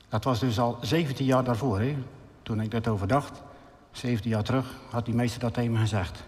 Dat 0.08 0.24
was 0.24 0.40
dus 0.40 0.58
al 0.58 0.78
17 0.80 1.26
jaar 1.26 1.44
daarvoor, 1.44 1.80
hè, 1.80 1.96
toen 2.42 2.60
ik 2.60 2.70
dat 2.70 2.88
overdacht. 2.88 3.42
17 3.92 4.30
jaar 4.30 4.42
terug 4.42 4.66
had 4.90 5.04
die 5.04 5.14
meester 5.14 5.40
dat 5.40 5.54
tegen 5.54 5.72
me 5.72 5.78
gezegd. 5.78 6.24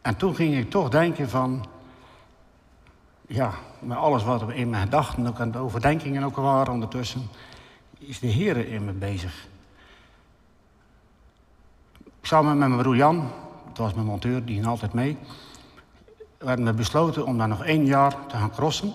En 0.00 0.16
toen 0.16 0.34
ging 0.34 0.56
ik 0.56 0.70
toch 0.70 0.88
denken 0.88 1.28
van... 1.28 1.66
Ja, 3.26 3.52
met 3.78 3.96
alles 3.96 4.22
wat 4.22 4.50
in 4.50 4.70
mijn 4.70 4.82
gedachten 4.82 5.26
ook 5.26 5.40
aan 5.40 5.50
de 5.50 5.58
overdenkingen 5.58 6.24
ook 6.24 6.36
waren 6.36 6.72
ondertussen... 6.72 7.28
is 8.06 8.18
de 8.18 8.26
Heer 8.26 8.68
in 8.68 8.84
me 8.84 8.92
bezig. 8.92 9.46
Samen 12.22 12.58
met 12.58 12.68
mijn 12.68 12.80
broer 12.80 12.96
Jan, 12.96 13.30
dat 13.66 13.78
was 13.78 13.94
mijn 13.94 14.06
monteur, 14.06 14.44
die 14.44 14.54
ging 14.54 14.66
altijd 14.66 14.92
mee... 14.92 15.18
werden 16.38 16.64
we 16.64 16.72
besloten 16.72 17.26
om 17.26 17.38
daar 17.38 17.48
nog 17.48 17.64
één 17.64 17.86
jaar 17.86 18.26
te 18.26 18.36
gaan 18.36 18.50
crossen. 18.50 18.92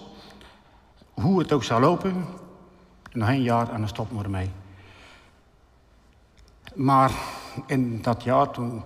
Hoe 1.13 1.39
het 1.39 1.51
ook 1.51 1.63
zou 1.63 1.81
lopen, 1.81 2.25
nog 3.11 3.29
één 3.29 3.41
jaar 3.41 3.69
en 3.71 3.79
dan 3.79 3.87
stoppen 3.87 4.17
we 4.17 4.23
ermee. 4.23 4.51
Maar 6.75 7.11
in 7.65 8.01
dat 8.01 8.23
jaar, 8.23 8.51
toen 8.51 8.83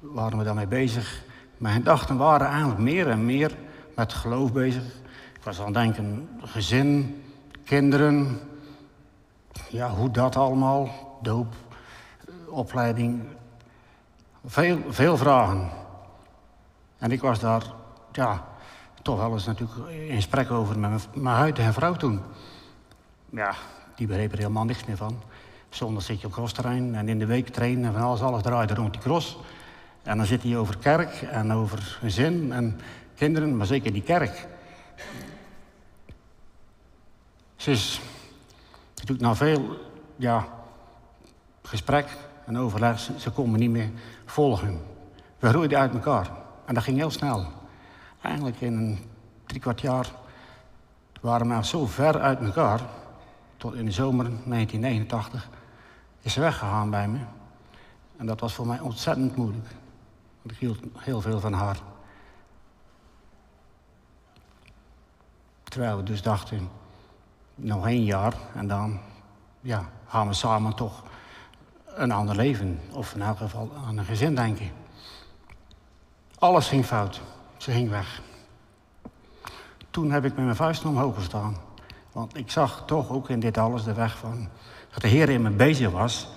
waren 0.00 0.38
we 0.38 0.44
daarmee 0.44 0.66
bezig. 0.66 1.22
Mijn 1.56 1.74
gedachten 1.74 2.16
waren 2.16 2.46
eigenlijk 2.46 2.80
meer 2.80 3.08
en 3.08 3.24
meer 3.24 3.56
met 3.96 4.12
geloof 4.12 4.52
bezig. 4.52 4.82
Ik 5.34 5.42
was 5.42 5.58
aan 5.58 5.64
het 5.64 5.74
denken, 5.74 6.28
gezin, 6.40 7.22
kinderen, 7.64 8.40
ja, 9.68 9.90
hoe 9.90 10.10
dat 10.10 10.36
allemaal, 10.36 10.88
doop, 11.22 11.54
opleiding. 12.48 13.22
Veel, 14.44 14.78
veel 14.88 15.16
vragen. 15.16 15.68
En 16.98 17.10
ik 17.10 17.20
was 17.20 17.38
daar, 17.38 17.62
ja, 18.12 18.44
toch 19.02 19.18
wel 19.18 19.32
eens 19.32 19.46
natuurlijk 19.46 19.90
in 19.90 20.14
gesprek 20.14 20.50
over 20.50 20.78
met 20.78 21.08
mijn, 21.14 21.36
huidige 21.36 21.72
vrouw 21.72 21.94
toen. 21.94 22.20
Ja, 23.30 23.54
die 23.94 24.06
begreep 24.06 24.32
er 24.32 24.38
helemaal 24.38 24.64
niks 24.64 24.84
meer 24.84 24.96
van. 24.96 25.22
Zondag 25.68 26.02
zit 26.02 26.20
je 26.20 26.26
op 26.26 26.32
crossterrein 26.32 26.94
en 26.94 27.08
in 27.08 27.18
de 27.18 27.26
week 27.26 27.48
trainen 27.48 27.84
en 27.84 27.92
van 27.92 28.02
alles, 28.02 28.20
alles 28.20 28.42
draaide 28.42 28.74
rond 28.74 28.92
die 28.92 29.02
cross. 29.02 29.38
En 30.02 30.16
dan 30.16 30.26
zit 30.26 30.42
hij 30.42 30.56
over 30.56 30.78
kerk 30.78 31.22
en 31.22 31.52
over 31.52 31.98
gezin 32.00 32.52
en 32.52 32.80
kinderen, 33.14 33.56
maar 33.56 33.66
zeker 33.66 33.92
die 33.92 34.02
kerk. 34.02 34.48
Ze 37.56 37.70
is 37.70 38.00
natuurlijk 39.00 39.20
na 39.20 39.34
veel 39.34 39.76
ja, 40.16 40.46
gesprek 41.62 42.16
en 42.46 42.58
overleg, 42.58 42.98
ze, 42.98 43.20
ze 43.20 43.46
me 43.46 43.58
niet 43.58 43.70
meer 43.70 43.90
volgen. 44.24 44.80
We 45.38 45.48
groeiden 45.48 45.78
uit 45.78 45.92
elkaar 45.92 46.30
en 46.64 46.74
dat 46.74 46.82
ging 46.82 46.96
heel 46.96 47.10
snel. 47.10 47.46
Eigenlijk 48.20 48.60
in 48.60 48.76
een 48.76 48.98
drie 49.46 49.60
kwart 49.60 49.80
jaar 49.80 50.10
waren 51.20 51.56
we 51.56 51.64
zo 51.64 51.86
ver 51.86 52.20
uit 52.20 52.40
elkaar, 52.40 52.80
tot 53.56 53.74
in 53.74 53.84
de 53.84 53.92
zomer 53.92 54.24
1989 54.24 55.48
is 56.20 56.32
ze 56.32 56.40
weggegaan 56.40 56.90
bij 56.90 57.08
me. 57.08 57.18
En 58.16 58.26
dat 58.26 58.40
was 58.40 58.54
voor 58.54 58.66
mij 58.66 58.80
ontzettend 58.80 59.36
moeilijk. 59.36 59.68
Want 60.42 60.54
ik 60.54 60.58
hield 60.58 60.78
heel 60.96 61.20
veel 61.20 61.40
van 61.40 61.52
haar. 61.52 61.78
Terwijl 65.62 65.96
we 65.96 66.02
dus 66.02 66.22
dachten, 66.22 66.68
nog 67.60 67.86
één 67.86 68.04
jaar 68.04 68.34
en 68.54 68.68
dan 68.68 68.98
ja, 69.60 69.88
gaan 70.06 70.28
we 70.28 70.34
samen 70.34 70.74
toch 70.74 71.02
een 71.86 72.10
ander 72.10 72.36
leven. 72.36 72.80
Of 72.92 73.14
in 73.14 73.22
elk 73.22 73.36
geval 73.36 73.70
aan 73.86 73.98
een 73.98 74.04
gezin 74.04 74.34
denken. 74.34 74.70
Alles 76.38 76.68
ging 76.68 76.84
fout. 76.84 77.20
Ze 77.56 77.70
ging 77.70 77.90
weg. 77.90 78.22
Toen 79.90 80.10
heb 80.10 80.24
ik 80.24 80.34
met 80.34 80.44
mijn 80.44 80.56
vuist 80.56 80.84
omhoog 80.84 81.14
gestaan. 81.14 81.56
Want 82.12 82.36
ik 82.36 82.50
zag 82.50 82.82
toch 82.86 83.10
ook 83.10 83.28
in 83.28 83.40
dit 83.40 83.58
alles 83.58 83.84
de 83.84 83.94
weg 83.94 84.18
van 84.18 84.48
dat 84.92 85.02
de 85.02 85.08
Heer 85.08 85.28
in 85.28 85.42
me 85.42 85.50
bezig 85.50 85.90
was. 85.90 86.28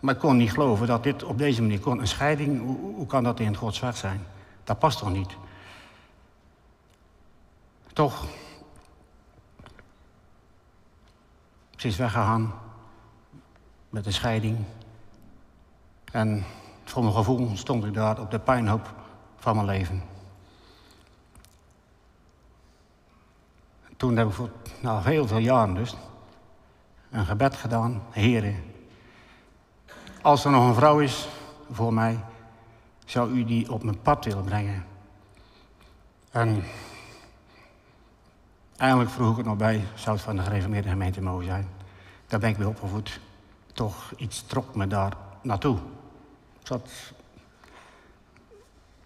Maar 0.00 0.14
ik 0.14 0.20
kon 0.20 0.36
niet 0.36 0.52
geloven 0.52 0.86
dat 0.86 1.02
dit 1.02 1.24
op 1.24 1.38
deze 1.38 1.60
manier 1.60 1.80
kon. 1.80 2.00
Een 2.00 2.08
scheiding, 2.08 2.60
hoe, 2.62 2.94
hoe 2.94 3.06
kan 3.06 3.24
dat 3.24 3.40
in 3.40 3.56
Gods 3.56 3.80
weg 3.80 3.96
zijn? 3.96 4.26
Dat 4.64 4.78
past 4.78 4.98
toch 4.98 5.12
niet? 5.12 5.36
Toch. 7.92 8.24
Is 11.82 11.96
weggegaan 11.96 12.54
met 13.90 14.06
een 14.06 14.12
scheiding. 14.12 14.58
En 16.12 16.44
voor 16.84 17.02
mijn 17.02 17.14
gevoel 17.14 17.56
stond 17.56 17.84
ik 17.84 17.94
daar 17.94 18.20
op 18.20 18.30
de 18.30 18.38
pijnhoop 18.38 18.94
van 19.36 19.54
mijn 19.54 19.66
leven. 19.66 20.02
Toen 23.96 24.16
heb 24.16 24.28
ik 24.28 24.32
voor 24.32 24.50
heel 25.02 25.26
veel 25.26 25.38
jaren 25.38 25.74
dus 25.74 25.96
een 27.10 27.26
gebed 27.26 27.56
gedaan. 27.56 28.02
Heren, 28.10 28.64
als 30.22 30.44
er 30.44 30.50
nog 30.50 30.68
een 30.68 30.74
vrouw 30.74 30.98
is 30.98 31.28
voor 31.70 31.94
mij, 31.94 32.18
zou 33.04 33.30
u 33.30 33.44
die 33.44 33.72
op 33.72 33.82
mijn 33.82 34.02
pad 34.02 34.24
willen 34.24 34.44
brengen. 34.44 34.84
En 36.30 36.64
eigenlijk 38.82 39.10
vroeg 39.10 39.30
ik 39.30 39.36
het 39.36 39.46
nog 39.46 39.56
bij, 39.56 39.84
zou 39.94 40.16
het 40.16 40.24
van 40.24 40.36
de 40.36 40.42
gereformeerde 40.42 40.88
gemeente 40.88 41.22
mogen 41.22 41.44
zijn. 41.44 41.68
Daar 42.26 42.40
ben 42.40 42.50
ik 42.50 42.56
weer 42.56 42.68
opgevoed. 42.68 43.20
Toch 43.72 44.12
iets 44.16 44.42
trok 44.42 44.74
me 44.74 44.86
daar 44.86 45.12
naartoe. 45.42 45.78
Zat... 46.62 46.90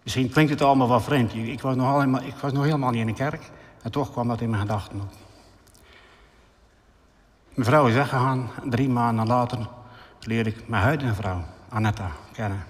Misschien 0.03 0.31
klinkt 0.31 0.51
het 0.51 0.63
allemaal 0.63 0.89
wel 0.89 1.01
vreemd. 1.01 1.35
Ik 1.35 1.61
was, 1.61 1.77
nog 1.77 1.87
allemaal, 1.87 2.23
ik 2.23 2.35
was 2.35 2.53
nog 2.53 2.65
helemaal 2.65 2.91
niet 2.91 3.01
in 3.01 3.07
de 3.07 3.13
kerk. 3.13 3.51
En 3.83 3.91
toch 3.91 4.11
kwam 4.11 4.29
dat 4.29 4.41
in 4.41 4.51
mijn 4.51 4.63
gedachten 4.63 5.01
op. 5.01 5.13
Mijn 7.55 7.69
vrouw 7.69 7.87
is 7.87 7.95
weggegaan. 7.95 8.51
Drie 8.65 8.89
maanden 8.89 9.27
later 9.27 9.69
leerde 10.21 10.51
ik 10.51 10.69
mijn 10.69 10.83
huidige 10.83 11.15
vrouw, 11.15 11.45
Annetta, 11.69 12.11
kennen. 12.33 12.65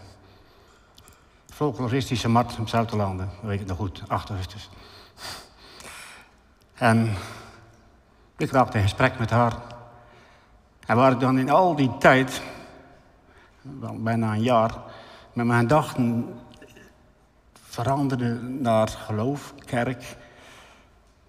Folkloristische 1.47 2.29
Mart 2.29 2.59
op 2.59 2.69
Zuiderlanden, 2.69 3.31
weet 3.43 3.61
ik 3.61 3.67
nog 3.67 3.77
goed, 3.77 4.03
8 4.07 4.29
augustus. 4.29 4.71
En 6.77 7.13
ik 8.37 8.51
raakte 8.51 8.77
in 8.77 8.83
gesprek 8.83 9.19
met 9.19 9.31
haar. 9.31 9.55
En 10.87 10.97
waar 10.97 11.13
ik 11.13 11.21
dan 11.21 11.39
in 11.39 11.51
al 11.51 11.77
die 11.77 11.99
tijd, 11.99 12.43
bijna 13.97 14.33
een 14.33 14.43
jaar, 14.43 14.75
met 15.33 15.47
mijn 15.47 15.61
gedachten 15.61 16.35
veranderde 17.53 18.41
naar 18.43 18.89
geloof, 18.89 19.55
kerk, 19.65 20.17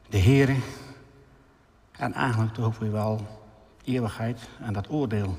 de 0.09 0.17
Heer. 0.17 0.55
En 1.91 2.13
eigenlijk 2.13 2.53
toch 2.53 2.77
weer 2.77 2.91
wel 2.91 3.27
eeuwigheid 3.83 4.39
en 4.61 4.73
dat 4.73 4.89
oordeel. 4.89 5.37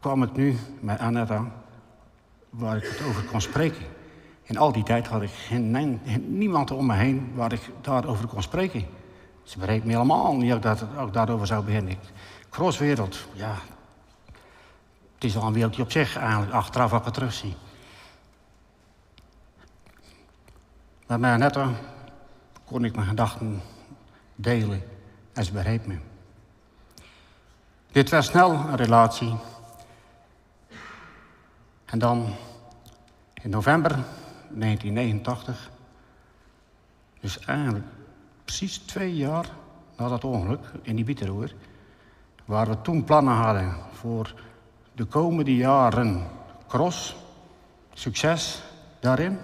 Kwam 0.00 0.22
ik 0.22 0.32
nu 0.32 0.58
met 0.80 0.98
Annetta, 0.98 1.44
waar 2.50 2.76
ik 2.76 2.84
het 2.84 3.06
over 3.08 3.24
kon 3.24 3.40
spreken. 3.40 3.86
In 4.44 4.56
al 4.56 4.72
die 4.72 4.82
tijd 4.82 5.06
had 5.06 5.22
ik 5.22 5.30
geen, 5.30 6.00
niemand 6.26 6.70
om 6.70 6.86
me 6.86 6.94
heen 6.94 7.32
waar 7.34 7.52
ik 7.52 7.70
daarover 7.80 8.26
kon 8.26 8.42
spreken. 8.42 8.86
Ze 9.42 9.58
begreep 9.58 9.84
me 9.84 9.92
helemaal 9.92 10.36
niet 10.36 10.62
dat 10.62 10.80
ik 10.80 10.98
ook 10.98 11.12
daarover 11.12 11.46
zou 11.46 11.64
beginnen. 11.64 11.96
Crosswereld, 12.50 13.26
ja. 13.32 13.54
Het 15.14 15.24
is 15.24 15.36
al 15.36 15.46
een 15.46 15.52
wereldje 15.52 15.82
op 15.82 15.90
zich 15.90 16.16
eigenlijk, 16.16 16.52
achteraf 16.52 16.90
als 16.90 17.00
ik 17.00 17.04
het 17.04 17.14
terugzie. 17.14 17.56
Met 21.06 21.22
Annetta 21.22 21.70
kon 22.64 22.84
ik 22.84 22.94
mijn 22.94 23.08
gedachten 23.08 23.62
delen 24.34 24.82
en 25.32 25.44
ze 25.44 25.52
begreep 25.52 25.86
me. 25.86 25.98
Dit 27.92 28.10
was 28.10 28.26
snel 28.26 28.52
een 28.52 28.76
relatie. 28.76 29.34
En 31.84 31.98
dan 31.98 32.34
In 33.44 33.50
november 33.50 33.98
1989, 34.50 35.70
dus 37.20 37.38
eigenlijk 37.38 37.86
precies 38.44 38.78
twee 38.78 39.16
jaar 39.16 39.46
na 39.96 40.08
dat 40.08 40.24
ongeluk 40.24 40.70
in 40.82 40.96
die 40.96 41.04
Bieteroer, 41.04 41.52
waar 42.44 42.68
we 42.68 42.80
toen 42.80 43.04
plannen 43.04 43.34
hadden 43.34 43.76
voor 43.92 44.34
de 44.92 45.04
komende 45.04 45.56
jaren 45.56 46.26
cross, 46.66 47.16
succes 47.92 48.62
daarin, 49.00 49.38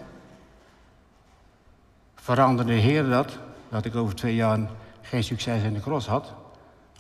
veranderde 2.14 2.72
de 2.72 2.78
Heer 2.78 3.08
dat, 3.08 3.38
dat 3.68 3.84
ik 3.84 3.96
over 3.96 4.14
twee 4.14 4.34
jaar 4.34 4.58
geen 5.00 5.24
succes 5.24 5.62
in 5.62 5.72
de 5.72 5.80
cross 5.80 6.06
had. 6.06 6.34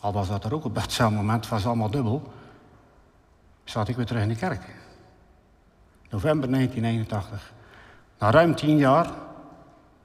Al 0.00 0.12
was 0.12 0.28
dat 0.28 0.44
er 0.44 0.54
ook 0.54 0.64
op 0.64 0.74
datzelfde 0.74 1.16
moment, 1.22 1.48
was 1.48 1.66
allemaal 1.66 1.90
dubbel. 1.90 2.32
Zat 3.64 3.88
ik 3.88 3.96
weer 3.96 4.06
terug 4.06 4.22
in 4.22 4.28
de 4.28 4.36
kerk. 4.36 4.74
November 6.10 6.50
1981. 6.50 7.52
Na 8.20 8.30
ruim 8.30 8.54
tien 8.54 8.76
jaar 8.76 9.10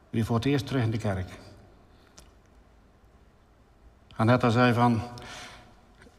weer 0.09 0.25
voor 0.25 0.35
het 0.35 0.45
eerst 0.45 0.67
terug 0.67 0.83
in 0.83 0.91
de 0.91 0.97
kerk. 0.97 1.29
Annette 4.15 4.49
zei 4.49 4.73
van, 4.73 5.01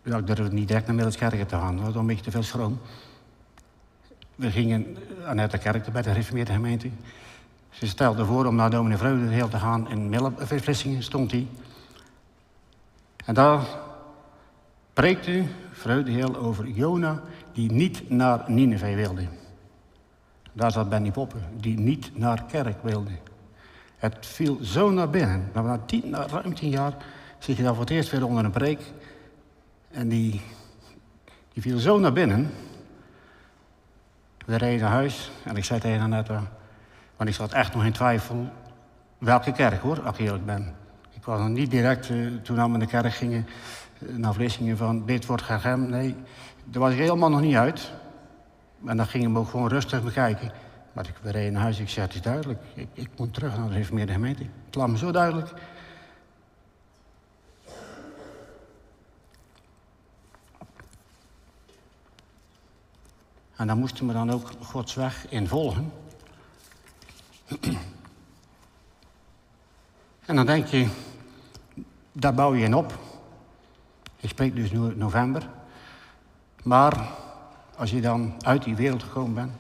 ja, 0.03 0.17
ik 0.17 0.27
durfde 0.27 0.53
niet 0.53 0.69
direct 0.69 0.87
naar 0.87 0.95
Middelskerken 0.95 1.47
te 1.47 1.57
gaan, 1.57 1.77
dat 1.77 1.85
was 1.85 1.95
een 1.95 2.07
beetje 2.07 2.25
te 2.25 2.31
veel 2.31 2.43
schroom. 2.43 2.81
We 4.35 4.51
gingen 4.51 4.97
de 5.51 5.59
kerk 5.59 5.93
bij 5.93 6.03
de 6.03 6.09
gereformeerde 6.09 6.53
gemeente. 6.53 6.91
Ze 7.71 7.87
stelde 7.87 8.25
voor 8.25 8.47
om 8.47 8.55
naar 8.55 8.71
dominee 8.71 8.99
Vreugdeheel 8.99 9.49
te 9.49 9.59
gaan 9.59 9.89
in 9.89 10.61
Vlissingen, 10.61 11.03
stond 11.03 11.31
hij. 11.31 11.47
En 13.25 13.35
daar 13.35 13.67
preekte 14.93 15.45
Vreugdeheel 15.73 16.37
over 16.37 16.69
Jona 16.69 17.23
die 17.53 17.73
niet 17.73 18.11
naar 18.11 18.45
Nineveh 18.47 18.95
wilde. 18.95 19.27
Daar 20.57 20.73
zat 20.73 20.89
Benny 20.89 21.11
Poppen, 21.11 21.43
die 21.57 21.79
niet 21.79 22.19
naar 22.19 22.45
kerk 22.45 22.83
wilde. 22.83 23.11
Het 23.97 24.27
viel 24.27 24.59
zo 24.63 24.91
naar 24.91 25.11
binnen. 25.11 25.51
Na, 25.55 25.79
tien, 25.87 26.11
na 26.11 26.27
ruim 26.27 26.55
tien 26.55 26.71
jaar 26.71 26.97
zit 27.39 27.57
je 27.57 27.63
daar 27.63 27.73
voor 27.73 27.83
het 27.83 27.91
eerst 27.91 28.11
weer 28.11 28.27
onder 28.27 28.45
een 28.45 28.51
preek. 28.51 28.81
En 29.91 30.09
die, 30.09 30.41
die 31.53 31.63
viel 31.63 31.79
zo 31.79 31.99
naar 31.99 32.13
binnen. 32.13 32.51
We 34.47 34.57
reden 34.57 34.81
naar 34.81 34.91
huis 34.91 35.31
en 35.45 35.57
ik 35.57 35.65
zei 35.65 35.81
tegen 35.81 36.01
Annette, 36.01 36.39
want 37.17 37.29
ik 37.29 37.35
zat 37.35 37.53
echt 37.53 37.75
nog 37.75 37.85
in 37.85 37.93
twijfel 37.93 38.49
welke 39.19 39.53
kerk 39.53 39.81
hoor, 39.81 40.03
als 40.03 40.19
ik 40.19 40.25
eerlijk 40.25 40.47
ben. 40.47 40.75
Ik 41.11 41.25
was 41.25 41.41
nog 41.41 41.49
niet 41.49 41.71
direct, 41.71 42.09
uh, 42.09 42.37
toen 42.43 42.57
we 42.57 42.67
naar 42.67 42.79
de 42.79 42.87
kerk 42.87 43.13
gingen, 43.13 43.47
uh, 43.99 44.17
naar 44.17 44.35
Vlissingen 44.35 44.77
van 44.77 45.07
dit 45.07 45.27
wordt 45.27 45.43
GGM. 45.43 45.87
Nee, 45.89 46.15
daar 46.65 46.83
was 46.83 46.93
ik 46.93 46.99
helemaal 46.99 47.31
nog 47.31 47.41
niet 47.41 47.57
uit. 47.57 47.93
En 48.87 48.97
dan 48.97 49.07
gingen 49.07 49.33
we 49.33 49.39
ook 49.39 49.49
gewoon 49.49 49.69
rustig 49.69 50.03
bekijken. 50.03 50.53
Maar 50.93 51.09
ik 51.09 51.15
reed 51.23 51.53
naar 51.53 51.63
huis, 51.63 51.79
ik 51.79 51.89
zei, 51.89 52.07
het 52.07 52.15
is 52.15 52.23
duidelijk. 52.23 52.61
Ik, 52.75 52.89
ik 52.93 53.09
moet 53.17 53.35
terug 53.35 53.57
naar 53.57 53.69
de 53.69 53.75
reformeerde 53.75 54.13
gemeente. 54.13 54.47
Het 54.71 54.99
zo 54.99 55.11
duidelijk. 55.11 55.53
En 63.57 63.67
daar 63.67 63.77
moesten 63.77 64.07
we 64.07 64.13
dan 64.13 64.33
ook 64.33 64.51
Gods 64.61 64.95
weg 64.95 65.27
in 65.29 65.49
volgen. 65.49 65.93
En 70.25 70.37
dan 70.37 70.47
denk 70.47 70.67
je, 70.67 70.89
daar 72.13 72.35
bouw 72.35 72.55
je 72.55 72.65
in 72.65 72.75
op. 72.75 72.99
Ik 74.17 74.29
spreek 74.29 74.55
dus 74.55 74.71
nu 74.71 74.97
november. 74.97 75.49
Maar 76.63 77.25
als 77.77 77.91
je 77.91 78.01
dan 78.01 78.35
uit 78.41 78.65
die 78.65 78.77
wereld 78.77 79.03
gekomen 79.03 79.35
bent 79.35 79.53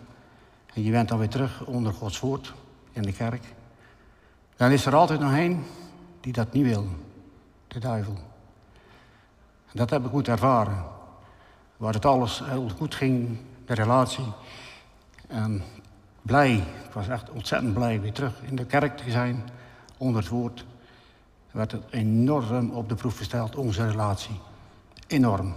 en 0.75 0.82
je 0.82 0.90
bent 0.90 1.08
dan 1.08 1.18
weer 1.18 1.28
terug 1.28 1.64
onder 1.64 1.92
Gods 1.92 2.20
woord 2.20 2.54
in 2.92 3.02
de 3.02 3.12
kerk, 3.12 3.54
dan 4.56 4.70
is 4.70 4.87
er 4.87 4.94
altijd 4.94 5.20
nog 5.20 5.32
één 5.32 5.64
die 6.20 6.33
dat 6.33 6.52
niet 6.52 6.64
wil. 6.64 6.87
De 7.68 7.79
duivel. 7.79 8.18
Dat 9.72 9.90
heb 9.90 10.05
ik 10.05 10.11
goed 10.11 10.29
ervaren. 10.29 10.85
Waar 11.76 11.94
het 11.94 12.05
alles 12.05 12.42
heel 12.44 12.68
goed 12.68 12.94
ging, 12.94 13.38
de 13.66 13.74
relatie. 13.74 14.33
En 15.29 15.62
blij, 16.22 16.55
ik 16.57 16.92
was 16.92 17.09
echt 17.09 17.31
ontzettend 17.31 17.74
blij 17.74 18.00
weer 18.00 18.12
terug 18.12 18.42
in 18.42 18.57
de 18.57 18.64
kerk 18.64 18.96
te 18.96 19.11
zijn, 19.11 19.48
onder 19.96 20.20
het 20.20 20.31
woord. 20.31 20.64
Werd 21.50 21.72
het 21.72 21.85
enorm 21.90 22.70
op 22.70 22.88
de 22.88 22.94
proef 22.94 23.16
gesteld, 23.16 23.57
onze 23.57 23.88
relatie. 23.88 24.40
Enorm. 25.07 25.55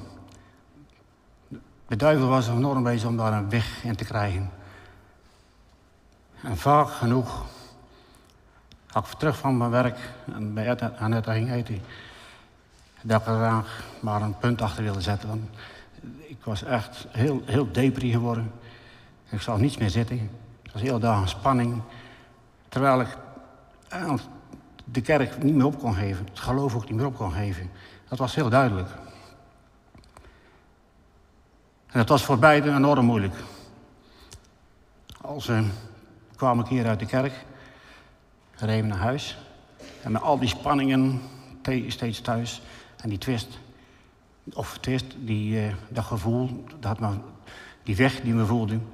De 1.89 1.95
duivel 1.95 2.27
was 2.27 2.47
enorm 2.47 2.83
bezig 2.83 3.07
om 3.07 3.17
daar 3.17 3.33
een 3.33 3.49
weg 3.49 3.83
in 3.83 3.95
te 3.95 4.05
krijgen. 4.05 4.51
En 6.41 6.57
vaak 6.57 6.89
genoeg, 6.89 7.45
als 8.91 9.11
ik 9.11 9.17
terug 9.17 9.37
van 9.37 9.57
mijn 9.57 9.69
werk 9.69 9.97
en 10.33 10.53
bij 10.53 10.77
Annette 10.99 11.31
ging 11.31 11.51
eten, 11.51 11.81
dat 13.01 13.21
ik 13.21 13.27
er 13.27 13.63
maar 13.99 14.21
een 14.21 14.37
punt 14.37 14.61
achter 14.61 14.83
wilde 14.83 15.01
zetten. 15.01 15.29
Want 15.29 15.49
ik 16.17 16.37
was 16.43 16.63
echt 16.63 17.07
heel, 17.09 17.41
heel 17.45 17.71
depri 17.71 18.11
geworden. 18.11 18.51
Ik 19.29 19.41
zag 19.41 19.57
niets 19.57 19.77
meer 19.77 19.89
zitten. 19.89 20.29
Het 20.63 20.73
was 20.73 20.81
heel 20.81 20.99
dag 20.99 21.21
een 21.21 21.27
spanning. 21.27 21.81
Terwijl 22.67 23.01
ik 23.01 23.17
de 24.85 25.01
kerk 25.01 25.43
niet 25.43 25.55
meer 25.55 25.65
op 25.65 25.79
kon 25.79 25.95
geven, 25.95 26.25
het 26.25 26.39
geloof 26.39 26.75
ook 26.75 26.89
niet 26.89 26.97
meer 26.97 27.05
op 27.05 27.15
kon 27.15 27.31
geven. 27.31 27.69
Dat 28.07 28.17
was 28.17 28.35
heel 28.35 28.49
duidelijk. 28.49 28.89
En 31.91 31.99
het 31.99 32.09
was 32.09 32.23
voor 32.23 32.39
beiden 32.39 32.75
enorm 32.75 33.05
moeilijk. 33.05 33.35
Als 35.21 35.45
we 35.45 35.67
kwamen 36.35 36.63
een 36.63 36.69
keer 36.69 36.87
uit 36.87 36.99
de 36.99 37.05
kerk, 37.05 37.45
reden 38.55 38.87
naar 38.87 38.97
huis. 38.97 39.37
En 40.01 40.11
met 40.11 40.21
al 40.21 40.39
die 40.39 40.49
spanningen 40.49 41.21
steeds 41.87 42.21
thuis. 42.21 42.61
En 42.97 43.09
die 43.09 43.17
twist, 43.17 43.59
of 44.53 44.77
twist, 44.77 45.05
die, 45.17 45.65
uh, 45.65 45.73
dat 45.89 46.03
gevoel, 46.05 46.63
dat, 46.79 46.99
die 47.83 47.95
weg 47.95 48.21
die 48.21 48.35
we 48.35 48.45
voelden. 48.45 48.87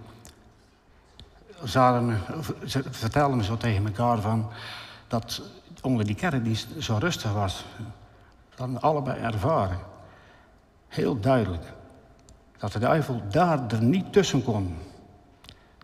Zaten, 1.63 2.21
ze 2.65 2.83
vertelden 2.89 3.37
me 3.37 3.43
zo 3.43 3.57
tegen 3.57 3.85
elkaar 3.85 4.21
van 4.21 4.51
dat 5.07 5.41
onder 5.81 6.05
die 6.05 6.15
kerk 6.15 6.43
die 6.43 6.59
zo 6.79 6.97
rustig 6.97 7.33
was. 7.33 7.65
Dat 8.55 8.69
we 8.69 8.79
allebei 8.79 9.21
ervaren. 9.21 9.79
Heel 10.87 11.19
duidelijk. 11.19 11.74
Dat 12.57 12.71
de 12.71 12.79
duivel 12.79 13.21
daar 13.29 13.67
er 13.67 13.83
niet 13.83 14.13
tussen 14.13 14.43
kon. 14.43 14.77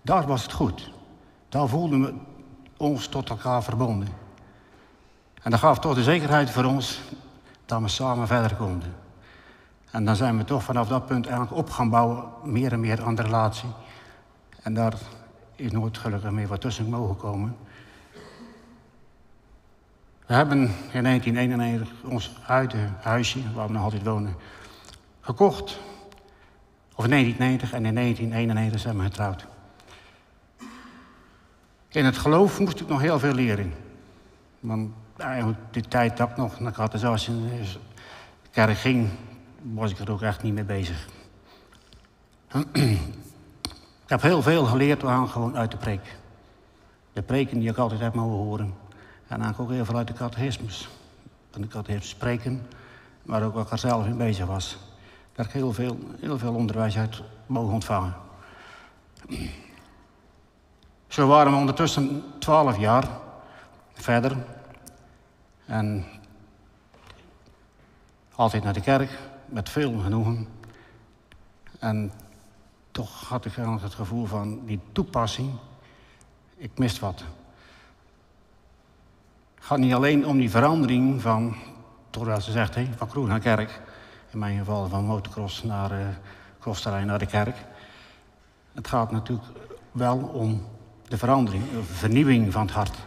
Daar 0.01 0.27
was 0.27 0.43
het 0.43 0.51
goed. 0.51 0.91
Daar 1.49 1.67
voelden 1.67 2.01
we 2.01 2.13
ons 2.77 3.07
tot 3.07 3.29
elkaar 3.29 3.63
verbonden. 3.63 4.07
En 5.41 5.51
dat 5.51 5.59
gaf 5.59 5.79
toch 5.79 5.95
de 5.95 6.03
zekerheid 6.03 6.49
voor 6.49 6.63
ons 6.63 7.01
dat 7.65 7.81
we 7.81 7.87
samen 7.87 8.27
verder 8.27 8.55
konden. 8.55 8.93
En 9.91 10.05
dan 10.05 10.15
zijn 10.15 10.37
we 10.37 10.43
toch 10.43 10.63
vanaf 10.63 10.87
dat 10.87 11.05
punt 11.05 11.25
eigenlijk 11.25 11.57
op 11.57 11.69
gaan 11.69 11.89
bouwen, 11.89 12.23
meer 12.43 12.71
en 12.71 12.79
meer 12.79 13.03
aan 13.03 13.15
de 13.15 13.21
relatie. 13.21 13.69
En 14.61 14.73
daar 14.73 14.93
is 15.55 15.71
nooit 15.71 15.97
gelukkig 15.97 16.31
meer 16.31 16.47
wat 16.47 16.61
tussen 16.61 16.89
mogen 16.89 17.17
komen. 17.17 17.57
We 20.25 20.33
hebben 20.33 20.61
in 20.91 21.03
1991 21.03 22.11
ons 22.11 22.37
huidige 22.41 22.89
huisje, 23.01 23.53
waar 23.53 23.67
we 23.67 23.73
nog 23.73 23.83
altijd 23.83 24.03
wonen, 24.03 24.35
gekocht. 25.21 25.79
Of 27.01 27.07
in 27.07 27.13
1990 27.13 27.73
en 27.73 27.85
in 27.85 27.95
1991 27.95 28.79
zijn 28.81 28.97
we 28.97 29.03
getrouwd. 29.03 29.45
In 31.89 32.05
het 32.05 32.17
geloof 32.17 32.59
moest 32.59 32.79
ik 32.79 32.87
nog 32.87 33.01
heel 33.01 33.19
veel 33.19 33.33
leren. 33.33 33.73
Want 34.59 34.91
eigenlijk 35.17 35.59
de 35.71 35.81
tijd 35.81 36.17
dat 36.17 36.29
ik 36.29 36.37
nog 36.37 36.59
naar 36.59 36.71
Katenzas 36.71 37.27
in 37.27 37.49
de 37.49 37.79
kerk 38.51 38.77
ging, 38.77 39.09
was 39.61 39.91
ik 39.91 39.99
er 39.99 40.11
ook 40.11 40.21
echt 40.21 40.43
niet 40.43 40.53
mee 40.53 40.63
bezig. 40.63 41.07
ik 44.05 44.07
heb 44.07 44.21
heel 44.21 44.41
veel 44.41 44.65
geleerd 44.65 45.03
aan 45.03 45.29
gewoon 45.29 45.57
uit 45.57 45.71
de 45.71 45.77
preek. 45.77 46.15
De 47.13 47.21
preken 47.21 47.59
die 47.59 47.69
ik 47.69 47.77
altijd 47.77 48.01
heb 48.01 48.13
mogen 48.13 48.37
horen. 48.37 48.73
En 49.27 49.39
dan 49.39 49.55
ook 49.57 49.69
heel 49.69 49.85
veel 49.85 49.97
uit 49.97 50.07
de 50.07 50.13
catechismus. 50.13 50.89
Van 51.51 51.61
de 51.61 51.67
catechismus 51.67 52.09
spreken, 52.09 52.67
maar 53.23 53.43
ook 53.43 53.53
wat 53.53 53.65
ik 53.65 53.71
er 53.71 53.77
zelf 53.77 54.05
in 54.05 54.17
bezig 54.17 54.45
was. 54.45 54.90
Heb 55.33 55.45
ik 55.45 55.51
heel 55.51 55.73
veel, 55.73 55.97
heel 56.19 56.37
veel 56.37 56.53
onderwijs 56.53 56.97
uit 56.97 57.21
mogen 57.45 57.73
ontvangen. 57.73 58.15
Zo 61.07 61.27
waren 61.27 61.51
we 61.51 61.57
ondertussen 61.57 62.23
twaalf 62.39 62.77
jaar 62.77 63.07
verder. 63.93 64.37
En 65.65 66.05
altijd 68.35 68.63
naar 68.63 68.73
de 68.73 68.81
kerk, 68.81 69.19
met 69.45 69.69
veel 69.69 69.99
genoegen. 69.99 70.47
En 71.79 72.11
toch 72.91 73.27
had 73.27 73.45
ik 73.45 73.55
eigenlijk 73.55 73.83
het 73.83 73.93
gevoel 73.93 74.25
van 74.25 74.65
die 74.65 74.79
toepassing, 74.91 75.51
ik 76.55 76.71
mist 76.77 76.99
wat. 76.99 77.23
Het 79.55 79.65
gaat 79.65 79.77
niet 79.77 79.93
alleen 79.93 80.25
om 80.25 80.37
die 80.37 80.49
verandering 80.49 81.21
van, 81.21 81.55
zoals 82.11 82.45
ze 82.45 82.51
zegt, 82.51 82.77
van 82.95 83.07
kroeg 83.07 83.27
naar 83.27 83.39
kerk. 83.39 83.81
In 84.31 84.39
mijn 84.39 84.57
geval 84.57 84.87
van 84.87 85.05
motocross 85.05 85.63
naar 85.63 85.91
uh, 85.91 86.07
crossterrein 86.59 87.07
naar 87.07 87.19
de 87.19 87.25
kerk. 87.25 87.55
Het 88.73 88.87
gaat 88.87 89.11
natuurlijk 89.11 89.47
wel 89.91 90.17
om 90.17 90.65
de 91.07 91.17
verandering, 91.17 91.71
de 91.71 91.83
vernieuwing 91.83 92.51
van 92.51 92.61
het 92.61 92.71
hart. 92.71 92.97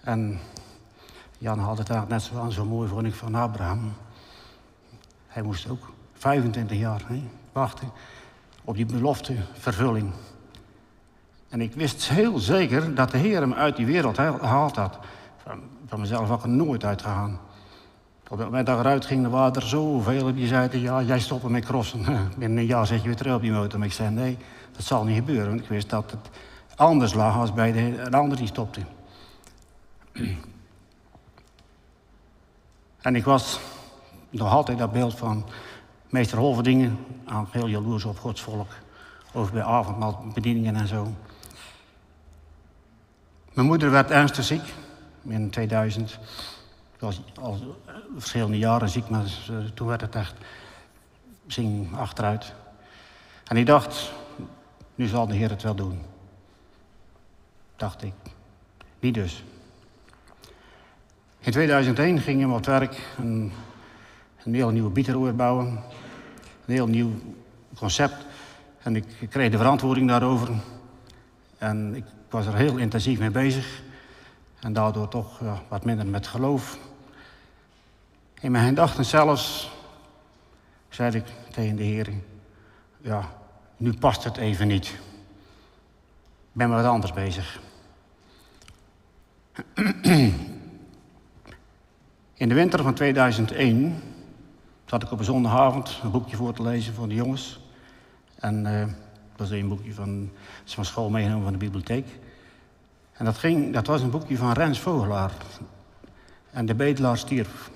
En 0.00 0.38
Jan 1.38 1.58
had 1.58 1.78
het 1.78 1.86
daar 1.86 2.06
net 2.08 2.22
zo 2.22 2.40
aan, 2.40 2.52
zo 2.52 2.64
mooi 2.64 2.88
vond 2.88 3.06
ik 3.06 3.14
van 3.14 3.34
Abraham. 3.34 3.92
Hij 5.26 5.42
moest 5.42 5.68
ook 5.68 5.92
25 6.12 6.78
jaar 6.78 7.02
hè, 7.06 7.22
wachten 7.52 7.90
op 8.64 8.76
die 8.76 8.86
belofte 8.86 9.34
vervulling. 9.52 10.12
En 11.48 11.60
ik 11.60 11.74
wist 11.74 12.08
heel 12.08 12.38
zeker 12.38 12.94
dat 12.94 13.10
de 13.10 13.18
Heer 13.18 13.40
hem 13.40 13.54
uit 13.54 13.76
die 13.76 13.86
wereld 13.86 14.16
gehaald 14.16 14.76
had. 14.76 14.98
Van, 15.36 15.60
van 15.86 16.00
mezelf 16.00 16.28
had 16.28 16.38
ik 16.38 16.44
er 16.44 16.50
nooit 16.50 16.84
uitgegaan. 16.84 17.40
Op 18.32 18.38
het 18.38 18.46
moment 18.46 18.66
dat 18.66 18.78
eruit 18.78 19.06
ging, 19.06 19.28
waren 19.28 19.54
er 19.54 19.62
zoveel 19.62 20.34
die 20.34 20.46
zeiden... 20.46 20.80
ja, 20.80 21.02
jij 21.02 21.20
stopt 21.20 21.42
met 21.42 21.64
crossen. 21.64 22.04
Binnen 22.38 22.58
een 22.58 22.66
jaar 22.66 22.86
zit 22.86 23.00
je 23.00 23.06
weer 23.06 23.16
terug 23.16 23.34
op 23.34 23.40
die 23.40 23.52
motor. 23.52 23.78
Maar 23.78 23.88
ik 23.88 23.94
zei, 23.94 24.10
nee, 24.10 24.38
dat 24.72 24.84
zal 24.84 25.04
niet 25.04 25.16
gebeuren. 25.16 25.48
Want 25.48 25.60
ik 25.60 25.68
wist 25.68 25.90
dat 25.90 26.10
het 26.10 26.30
anders 26.76 27.14
lag 27.14 27.36
als 27.36 27.52
bij 27.52 27.72
de, 27.72 28.02
een 28.02 28.14
ander 28.14 28.36
die 28.36 28.46
stopte. 28.46 28.80
En 33.00 33.16
ik 33.16 33.24
was 33.24 33.60
nog 34.30 34.50
altijd 34.50 34.78
dat 34.78 34.92
beeld 34.92 35.14
van 35.14 35.44
meester 36.10 36.38
Holverdingen... 36.38 36.98
aan 37.24 37.48
heel 37.50 37.66
jaloers 37.66 38.04
op 38.04 38.18
Gods 38.18 38.42
volk. 38.42 38.70
Over 39.32 39.52
bij 39.52 39.62
avondmaalbedieningen 39.62 40.76
en 40.76 40.88
zo. 40.88 41.12
Mijn 43.52 43.66
moeder 43.66 43.90
werd 43.90 44.10
ernstig 44.10 44.44
ziek 44.44 44.74
in 45.22 45.50
2000. 45.50 46.18
Was 47.02 47.20
al 47.40 47.76
verschillende 48.16 48.58
jaren 48.58 48.88
ziek, 48.88 49.08
maar 49.08 49.24
toen 49.74 49.86
werd 49.86 50.00
het 50.00 50.14
echt 50.14 50.34
zing 51.46 51.96
achteruit. 51.96 52.54
En 53.44 53.56
ik 53.56 53.66
dacht, 53.66 54.12
nu 54.94 55.06
zal 55.06 55.26
de 55.26 55.34
Heer 55.34 55.50
het 55.50 55.62
wel 55.62 55.74
doen. 55.74 56.00
Dacht 57.76 58.02
ik. 58.02 58.12
Niet 59.00 59.14
dus. 59.14 59.44
In 61.38 61.52
2001 61.52 62.18
ging 62.18 62.42
ik 62.42 62.50
op 62.50 62.66
werk 62.66 63.14
een, 63.18 63.52
een 64.44 64.54
heel 64.54 64.70
nieuwe 64.70 64.90
bieteroer 64.90 65.34
bouwen. 65.34 65.66
Een 66.66 66.74
heel 66.74 66.86
nieuw 66.86 67.10
concept. 67.76 68.26
En 68.82 68.96
ik 68.96 69.06
kreeg 69.30 69.50
de 69.50 69.56
verantwoording 69.56 70.08
daarover. 70.08 70.48
En 71.58 71.94
ik 71.94 72.04
was 72.30 72.46
er 72.46 72.54
heel 72.54 72.76
intensief 72.76 73.18
mee 73.18 73.30
bezig. 73.30 73.82
En 74.60 74.72
daardoor 74.72 75.08
toch 75.08 75.40
wat 75.68 75.84
minder 75.84 76.06
met 76.06 76.26
geloof. 76.26 76.78
In 78.42 78.50
mijn 78.50 78.68
gedachten 78.68 79.04
zelfs 79.04 79.70
zei 80.88 81.16
ik 81.16 81.24
tegen 81.50 81.76
de 81.76 81.82
Heer: 81.82 82.08
Ja, 83.00 83.28
nu 83.76 83.94
past 83.94 84.24
het 84.24 84.36
even 84.36 84.66
niet. 84.66 84.86
Ik 84.86 84.98
ben 86.52 86.68
met 86.68 86.82
wat 86.82 86.90
anders 86.90 87.12
bezig. 87.12 87.60
In 92.34 92.48
de 92.48 92.54
winter 92.54 92.82
van 92.82 92.94
2001 92.94 94.02
zat 94.86 95.02
ik 95.02 95.10
op 95.10 95.18
een 95.18 95.24
zondagavond 95.24 96.00
een 96.02 96.10
boekje 96.10 96.36
voor 96.36 96.52
te 96.52 96.62
lezen 96.62 96.94
voor 96.94 97.08
de 97.08 97.14
jongens. 97.14 97.60
En 98.34 98.66
uh, 98.66 98.80
dat 98.80 99.36
was 99.36 99.50
een 99.50 99.68
boekje 99.68 99.94
van, 99.94 100.30
van 100.64 100.84
school 100.84 101.10
meegenomen 101.10 101.44
van 101.44 101.52
de 101.52 101.58
bibliotheek. 101.58 102.06
En 103.12 103.24
dat, 103.24 103.38
ging, 103.38 103.72
dat 103.72 103.86
was 103.86 104.02
een 104.02 104.10
boekje 104.10 104.36
van 104.36 104.52
Rens 104.52 104.80
Vogelaar. 104.80 105.32
En 106.50 106.66
de 106.66 106.74
bedelaar 106.74 107.18
stierf. 107.18 107.70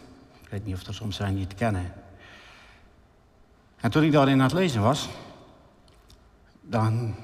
Ik 0.47 0.53
weet 0.53 0.65
niet 0.65 0.75
of 0.75 0.87
er 0.87 0.95
soms 0.95 1.17
zijn 1.17 1.35
die 1.35 1.45
het 1.45 1.55
kennen. 1.55 1.93
En 3.77 3.91
toen 3.91 4.03
ik 4.03 4.13
daarin 4.13 4.35
aan 4.35 4.47
het 4.47 4.53
lezen 4.53 4.83
was, 4.83 5.09
dan 6.61 7.15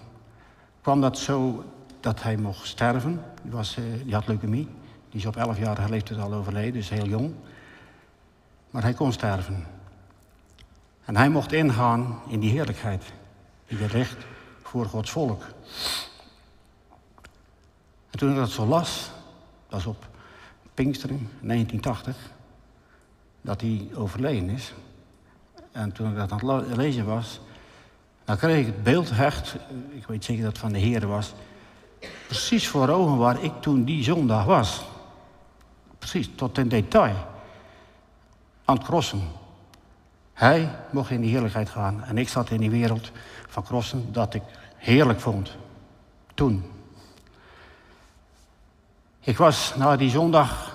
kwam 0.80 1.00
dat 1.00 1.18
zo 1.18 1.64
dat 2.00 2.22
hij 2.22 2.36
mocht 2.36 2.66
sterven. 2.66 3.22
Die, 3.42 3.52
was, 3.52 3.76
uh, 3.76 3.84
die 4.04 4.14
had 4.14 4.26
leukemie. 4.26 4.68
Die 5.10 5.20
is 5.20 5.26
op 5.26 5.36
11-jarige 5.36 5.88
leeftijd 5.88 6.20
al 6.20 6.32
overleden, 6.32 6.72
dus 6.72 6.88
heel 6.88 7.06
jong. 7.06 7.34
Maar 8.70 8.82
hij 8.82 8.94
kon 8.94 9.12
sterven. 9.12 9.66
En 11.04 11.16
hij 11.16 11.28
mocht 11.28 11.52
ingaan 11.52 12.20
in 12.28 12.40
die 12.40 12.50
heerlijkheid 12.50 13.04
die 13.66 13.78
er 13.78 13.92
ligt 13.92 14.24
voor 14.62 14.86
Gods 14.86 15.10
volk. 15.10 15.44
En 18.10 18.18
toen 18.18 18.30
ik 18.30 18.36
dat 18.36 18.50
zo 18.50 18.66
las, 18.66 19.10
dat 19.68 19.82
was 19.82 19.86
op 19.86 20.08
Pinksteren 20.74 21.30
1980, 21.40 22.16
dat 23.42 23.60
hij 23.60 23.88
overleden 23.94 24.50
is. 24.50 24.72
En 25.72 25.92
toen 25.92 26.10
ik 26.10 26.16
dat 26.16 26.32
aan 26.32 26.50
het 26.50 26.76
lezen 26.76 27.04
was, 27.04 27.40
dan 28.24 28.36
kreeg 28.36 28.58
ik 28.58 28.66
het 28.66 28.82
beeld 28.82 29.10
hecht, 29.10 29.56
ik 29.90 30.06
weet 30.06 30.24
zeker 30.24 30.42
dat 30.42 30.52
het 30.52 30.60
van 30.60 30.72
de 30.72 30.78
Heer 30.78 31.06
was, 31.06 31.32
precies 32.26 32.68
voor 32.68 32.88
ogen 32.88 33.16
waar 33.16 33.42
ik 33.42 33.52
toen 33.60 33.84
die 33.84 34.04
zondag 34.04 34.44
was. 34.44 34.84
Precies, 35.98 36.30
tot 36.34 36.58
in 36.58 36.68
detail. 36.68 37.14
Aan 38.64 38.76
het 38.76 38.84
crossen. 38.84 39.22
Hij 40.32 40.70
mocht 40.90 41.10
in 41.10 41.20
die 41.20 41.30
heerlijkheid 41.30 41.68
gaan 41.68 42.04
en 42.04 42.18
ik 42.18 42.28
zat 42.28 42.50
in 42.50 42.60
die 42.60 42.70
wereld 42.70 43.10
van 43.48 43.62
crossen 43.62 44.12
dat 44.12 44.34
ik 44.34 44.42
heerlijk 44.76 45.20
vond. 45.20 45.56
Toen. 46.34 46.64
Ik 49.20 49.36
was 49.36 49.74
na 49.76 49.96
die 49.96 50.10
zondag 50.10 50.71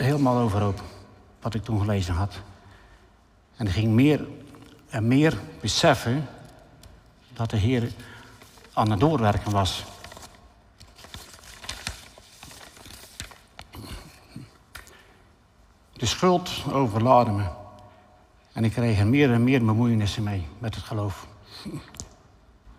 helemaal 0.00 0.38
overhoop 0.38 0.82
wat 1.40 1.54
ik 1.54 1.64
toen 1.64 1.80
gelezen 1.80 2.14
had. 2.14 2.40
En 3.56 3.66
ik 3.66 3.72
ging 3.72 3.88
meer 3.88 4.28
en 4.88 5.08
meer 5.08 5.38
beseffen 5.60 6.26
dat 7.32 7.50
de 7.50 7.56
Heer 7.56 7.92
aan 8.72 8.90
het 8.90 9.00
doorwerken 9.00 9.52
was. 9.52 9.84
De 15.92 16.06
schuld 16.06 16.50
overlaadde 16.72 17.30
me. 17.30 17.44
En 18.52 18.64
ik 18.64 18.72
kreeg 18.72 18.98
er 18.98 19.06
meer 19.06 19.32
en 19.32 19.44
meer 19.44 19.64
bemoeienissen 19.64 20.22
mee 20.22 20.46
met 20.58 20.74
het 20.74 20.84
geloof. 20.84 21.26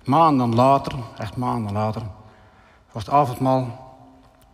Maanden 0.03 0.55
later, 0.55 0.93
echt 1.17 1.35
maanden 1.35 1.73
later, 1.73 2.01
was 2.91 3.05
het 3.05 3.13
avondmaal. 3.13 3.90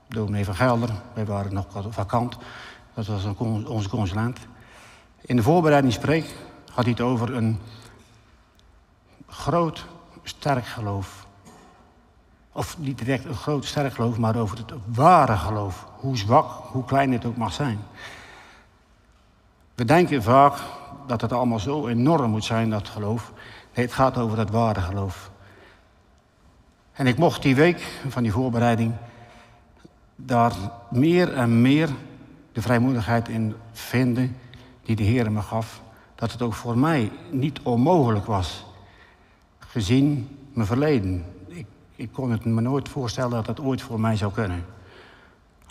Dominee 0.07 0.45
van 0.45 0.55
Gelder, 0.55 0.89
wij 1.13 1.25
waren 1.25 1.53
nog 1.53 1.65
vakant. 1.89 2.37
Dat 2.93 3.05
was 3.05 3.25
onze 3.65 3.89
consulent. 3.89 4.39
In 5.21 5.35
de 5.35 5.43
voorbereidingspreek 5.43 6.35
had 6.71 6.83
hij 6.83 6.93
het 6.93 7.01
over 7.01 7.35
een 7.35 7.59
groot, 9.27 9.85
sterk 10.23 10.65
geloof. 10.65 11.27
Of 12.51 12.77
niet 12.77 12.97
direct 12.97 13.25
een 13.25 13.35
groot, 13.35 13.65
sterk 13.65 13.93
geloof, 13.93 14.17
maar 14.17 14.35
over 14.35 14.57
het 14.57 14.73
ware 14.85 15.37
geloof. 15.37 15.87
Hoe 15.95 16.17
zwak, 16.17 16.51
hoe 16.71 16.85
klein 16.85 17.11
het 17.11 17.25
ook 17.25 17.37
mag 17.37 17.53
zijn. 17.53 17.79
We 19.75 19.85
denken 19.85 20.23
vaak 20.23 20.59
dat 21.07 21.21
het 21.21 21.31
allemaal 21.31 21.59
zo 21.59 21.87
enorm 21.87 22.31
moet 22.31 22.45
zijn, 22.45 22.69
dat 22.69 22.89
geloof. 22.89 23.31
Nee, 23.75 23.85
het 23.85 23.93
gaat 23.93 24.17
over 24.17 24.37
dat 24.37 24.49
ware 24.49 24.81
geloof. 24.81 25.31
En 26.93 27.07
ik 27.07 27.17
mocht 27.17 27.41
die 27.41 27.55
week 27.55 28.01
van 28.07 28.23
die 28.23 28.31
voorbereiding 28.31 28.93
daar 30.19 30.53
meer 30.89 31.34
en 31.34 31.62
meer 31.62 31.89
de 32.51 32.62
vrijmoedigheid 32.62 33.27
in 33.27 33.56
vinden 33.71 34.36
die 34.84 34.95
de 34.95 35.03
Heer 35.03 35.32
me 35.32 35.41
gaf. 35.41 35.82
Dat 36.15 36.32
het 36.32 36.41
ook 36.41 36.53
voor 36.53 36.77
mij 36.77 37.12
niet 37.32 37.60
onmogelijk 37.63 38.25
was, 38.25 38.65
gezien 39.60 40.38
mijn 40.53 40.67
verleden. 40.67 41.25
Ik, 41.47 41.65
ik 41.95 42.12
kon 42.12 42.32
het 42.32 42.45
me 42.45 42.62
nooit 42.62 42.89
voorstellen 42.89 43.32
dat 43.32 43.47
het 43.47 43.60
ooit 43.60 43.82
voor 43.82 43.99
mij 43.99 44.15
zou 44.15 44.32
kunnen. 44.32 44.65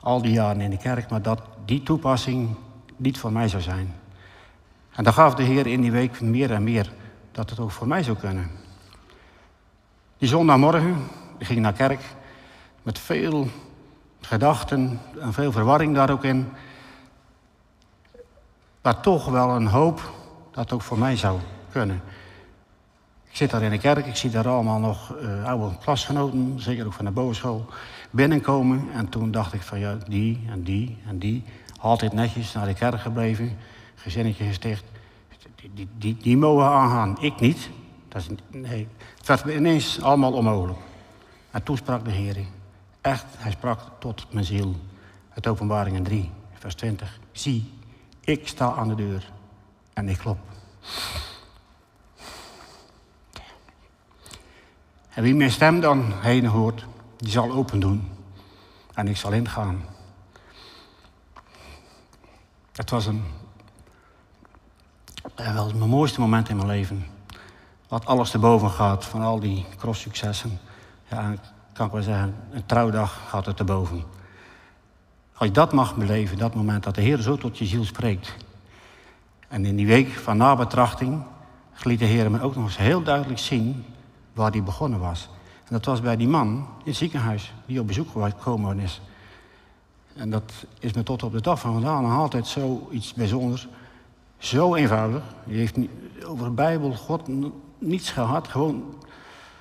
Al 0.00 0.22
die 0.22 0.32
jaren 0.32 0.60
in 0.60 0.70
de 0.70 0.78
kerk, 0.78 1.10
maar 1.10 1.22
dat 1.22 1.42
die 1.64 1.82
toepassing 1.82 2.48
niet 2.96 3.18
voor 3.18 3.32
mij 3.32 3.48
zou 3.48 3.62
zijn. 3.62 3.94
En 4.92 5.04
dan 5.04 5.12
gaf 5.12 5.34
de 5.34 5.42
Heer 5.42 5.66
in 5.66 5.80
die 5.80 5.92
week 5.92 6.20
meer 6.20 6.52
en 6.52 6.64
meer 6.64 6.92
dat 7.32 7.50
het 7.50 7.58
ook 7.58 7.70
voor 7.70 7.86
mij 7.86 8.02
zou 8.02 8.16
kunnen. 8.16 8.50
Die 10.18 10.28
zondagmorgen 10.28 10.96
ik 11.38 11.46
ging 11.46 11.60
naar 11.60 11.72
kerk 11.72 12.00
met 12.82 12.98
veel 12.98 13.48
gedachten 14.20 15.00
en 15.20 15.32
veel 15.32 15.52
verwarring 15.52 15.94
daar 15.94 16.10
ook 16.10 16.24
in. 16.24 16.48
Maar 18.82 19.00
toch 19.00 19.26
wel 19.26 19.50
een 19.50 19.66
hoop 19.66 20.14
dat 20.50 20.72
ook 20.72 20.82
voor 20.82 20.98
mij 20.98 21.16
zou 21.16 21.38
kunnen. 21.72 22.02
Ik 23.24 23.36
zit 23.36 23.50
daar 23.50 23.62
in 23.62 23.70
de 23.70 23.78
kerk, 23.78 24.06
ik 24.06 24.16
zie 24.16 24.30
daar 24.30 24.48
allemaal 24.48 24.78
nog 24.78 25.14
uh, 25.22 25.44
oude 25.44 25.76
klasgenoten, 25.78 26.54
zeker 26.56 26.86
ook 26.86 26.92
van 26.92 27.04
de 27.04 27.10
bovenschool, 27.10 27.66
binnenkomen. 28.10 28.88
En 28.92 29.08
toen 29.08 29.30
dacht 29.30 29.52
ik 29.52 29.62
van 29.62 29.78
ja, 29.78 29.96
die 30.08 30.40
en 30.50 30.62
die 30.62 30.98
en 31.08 31.18
die, 31.18 31.44
altijd 31.80 32.12
netjes 32.12 32.52
naar 32.52 32.66
de 32.66 32.74
kerk 32.74 33.00
gebleven, 33.00 33.56
gezinnetje 33.94 34.44
gesticht. 34.44 34.84
Die, 35.54 35.70
die, 35.74 35.88
die, 35.98 36.16
die 36.16 36.36
mogen 36.36 36.66
aangaan, 36.66 37.16
ik 37.20 37.40
niet. 37.40 37.70
Dat 38.08 38.22
is, 38.22 38.28
nee. 38.50 38.88
Het 39.16 39.26
werd 39.26 39.56
ineens 39.56 40.02
allemaal 40.02 40.32
onmogelijk. 40.32 40.78
En 41.50 41.62
toen 41.62 41.76
sprak 41.76 42.04
de 42.04 42.10
Heer. 42.10 42.36
Echt, 43.06 43.24
hij 43.36 43.50
sprak 43.50 43.80
tot 43.98 44.32
mijn 44.32 44.44
ziel. 44.44 44.76
Het 45.28 45.46
openbaringen 45.46 46.02
3, 46.02 46.30
vers 46.54 46.74
20. 46.74 47.18
Zie, 47.32 47.72
ik 48.20 48.48
sta 48.48 48.72
aan 48.72 48.88
de 48.88 48.94
deur 48.94 49.32
en 49.92 50.08
ik 50.08 50.18
klop. 50.18 50.38
En 55.08 55.22
wie 55.22 55.34
mijn 55.34 55.50
stem 55.50 55.80
dan 55.80 56.12
heen 56.12 56.46
hoort, 56.46 56.86
die 57.16 57.30
zal 57.30 57.50
open 57.52 57.80
doen. 57.80 58.10
En 58.94 59.08
ik 59.08 59.16
zal 59.16 59.32
ingaan. 59.32 59.84
Het 62.72 62.90
was 62.90 63.06
een, 63.06 63.24
wel 65.34 65.72
mijn 65.74 65.90
mooiste 65.90 66.20
moment 66.20 66.48
in 66.48 66.56
mijn 66.56 66.68
leven. 66.68 67.06
Wat 67.88 68.06
alles 68.06 68.32
erboven 68.32 68.70
gaat 68.70 69.04
van 69.04 69.22
al 69.22 69.40
die 69.40 69.66
cross-successen. 69.76 70.58
Ja, 71.10 71.34
kan 71.76 71.90
wel 71.90 72.02
zeggen, 72.02 72.34
een 72.50 72.66
trouwdag 72.66 73.20
gaat 73.28 73.46
het 73.46 73.58
erboven. 73.58 74.02
Als 75.34 75.48
je 75.48 75.54
dat 75.54 75.72
mag 75.72 75.96
beleven, 75.96 76.38
dat 76.38 76.54
moment 76.54 76.84
dat 76.84 76.94
de 76.94 77.00
Heer 77.00 77.18
zo 77.18 77.36
tot 77.36 77.58
je 77.58 77.64
ziel 77.64 77.84
spreekt. 77.84 78.34
En 79.48 79.64
in 79.64 79.76
die 79.76 79.86
week 79.86 80.08
van 80.08 80.36
nabetrachting 80.36 81.22
liet 81.82 81.98
de 81.98 82.04
Heer 82.04 82.30
me 82.30 82.40
ook 82.40 82.54
nog 82.54 82.64
eens 82.64 82.76
heel 82.76 83.02
duidelijk 83.02 83.38
zien 83.38 83.84
waar 84.32 84.50
hij 84.50 84.62
begonnen 84.62 84.98
was. 84.98 85.28
En 85.54 85.72
dat 85.74 85.84
was 85.84 86.00
bij 86.00 86.16
die 86.16 86.28
man 86.28 86.46
in 86.48 86.84
het 86.84 86.96
ziekenhuis 86.96 87.52
die 87.66 87.80
op 87.80 87.86
bezoek 87.86 88.08
gekomen 88.12 88.78
is. 88.78 89.00
En 90.14 90.30
dat 90.30 90.52
is 90.78 90.92
me 90.92 91.02
tot 91.02 91.22
op 91.22 91.32
de 91.32 91.40
dag 91.40 91.60
van 91.60 91.72
vandaag 91.72 92.00
nog 92.00 92.12
altijd 92.12 92.46
zoiets 92.46 93.14
bijzonders. 93.14 93.68
Zo 94.38 94.74
eenvoudig. 94.74 95.22
Je 95.44 95.56
heeft 95.56 95.78
over 96.26 96.44
de 96.44 96.50
Bijbel, 96.50 96.92
God, 96.92 97.28
niets 97.78 98.10
gehad. 98.10 98.48
Gewoon 98.48 98.94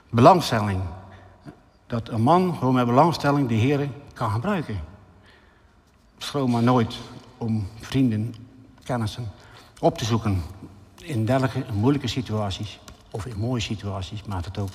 belangstelling. 0.09 0.81
Dat 1.87 2.09
een 2.09 2.21
man 2.21 2.55
gewoon 2.55 2.73
met 2.73 2.85
belangstelling 2.85 3.47
de 3.47 3.53
Heer 3.53 3.89
kan 4.13 4.31
gebruiken. 4.31 4.79
Schroom 6.17 6.51
maar 6.51 6.63
nooit 6.63 6.95
om 7.37 7.67
vrienden, 7.79 8.35
kennissen 8.83 9.31
op 9.79 9.97
te 9.97 10.05
zoeken. 10.05 10.43
In 10.95 11.25
dergelijke 11.25 11.73
moeilijke 11.73 12.07
situaties. 12.07 12.79
Of 13.11 13.25
in 13.25 13.37
mooie 13.37 13.61
situaties, 13.61 14.23
maakt 14.23 14.45
het 14.45 14.57
ook. 14.57 14.69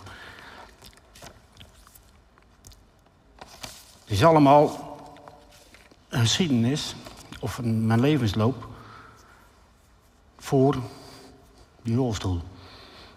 Het 4.00 4.18
is 4.18 4.24
allemaal 4.24 4.96
een 6.08 6.20
geschiedenis, 6.20 6.94
of 7.40 7.58
een, 7.58 7.86
mijn 7.86 8.00
levensloop, 8.00 8.68
voor 10.38 10.76
die 11.82 11.96
rolstoel. 11.96 12.40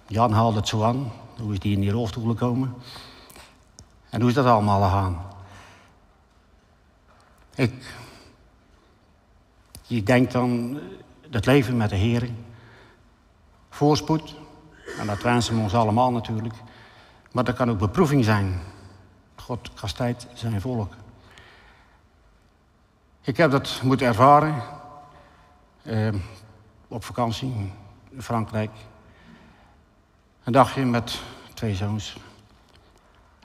Jan 0.07 0.31
haalde 0.31 0.57
het 0.57 0.67
zo 0.67 0.83
aan, 0.83 1.11
hoe 1.39 1.53
is 1.53 1.59
die 1.59 1.73
in 1.73 1.81
die 1.81 1.91
rolstoel 1.91 2.29
gekomen? 2.29 2.73
En 4.13 4.19
hoe 4.19 4.29
is 4.29 4.35
dat 4.35 4.45
allemaal 4.45 4.81
gegaan? 4.81 5.21
Ik, 7.55 7.95
je 9.81 10.03
denkt 10.03 10.31
dan, 10.31 10.79
het 11.29 11.45
leven 11.45 11.77
met 11.77 11.89
de 11.89 11.95
Heer, 11.95 12.29
voorspoed, 13.69 14.35
en 14.99 15.07
dat 15.07 15.21
wensen 15.21 15.55
we 15.55 15.61
ons 15.61 15.73
allemaal 15.73 16.11
natuurlijk, 16.11 16.53
maar 17.31 17.43
dat 17.43 17.55
kan 17.55 17.69
ook 17.69 17.77
beproeving 17.77 18.23
zijn. 18.23 18.59
God 19.35 19.73
kastijdt 19.73 20.27
zijn 20.33 20.61
volk. 20.61 20.93
Ik 23.21 23.37
heb 23.37 23.51
dat 23.51 23.79
moeten 23.83 24.07
ervaren 24.07 24.63
eh, 25.81 26.13
op 26.87 27.03
vakantie 27.03 27.71
in 28.09 28.21
Frankrijk. 28.21 28.71
Een 30.43 30.53
dagje 30.53 30.85
met 30.85 31.21
twee 31.53 31.75
zoons. 31.75 32.17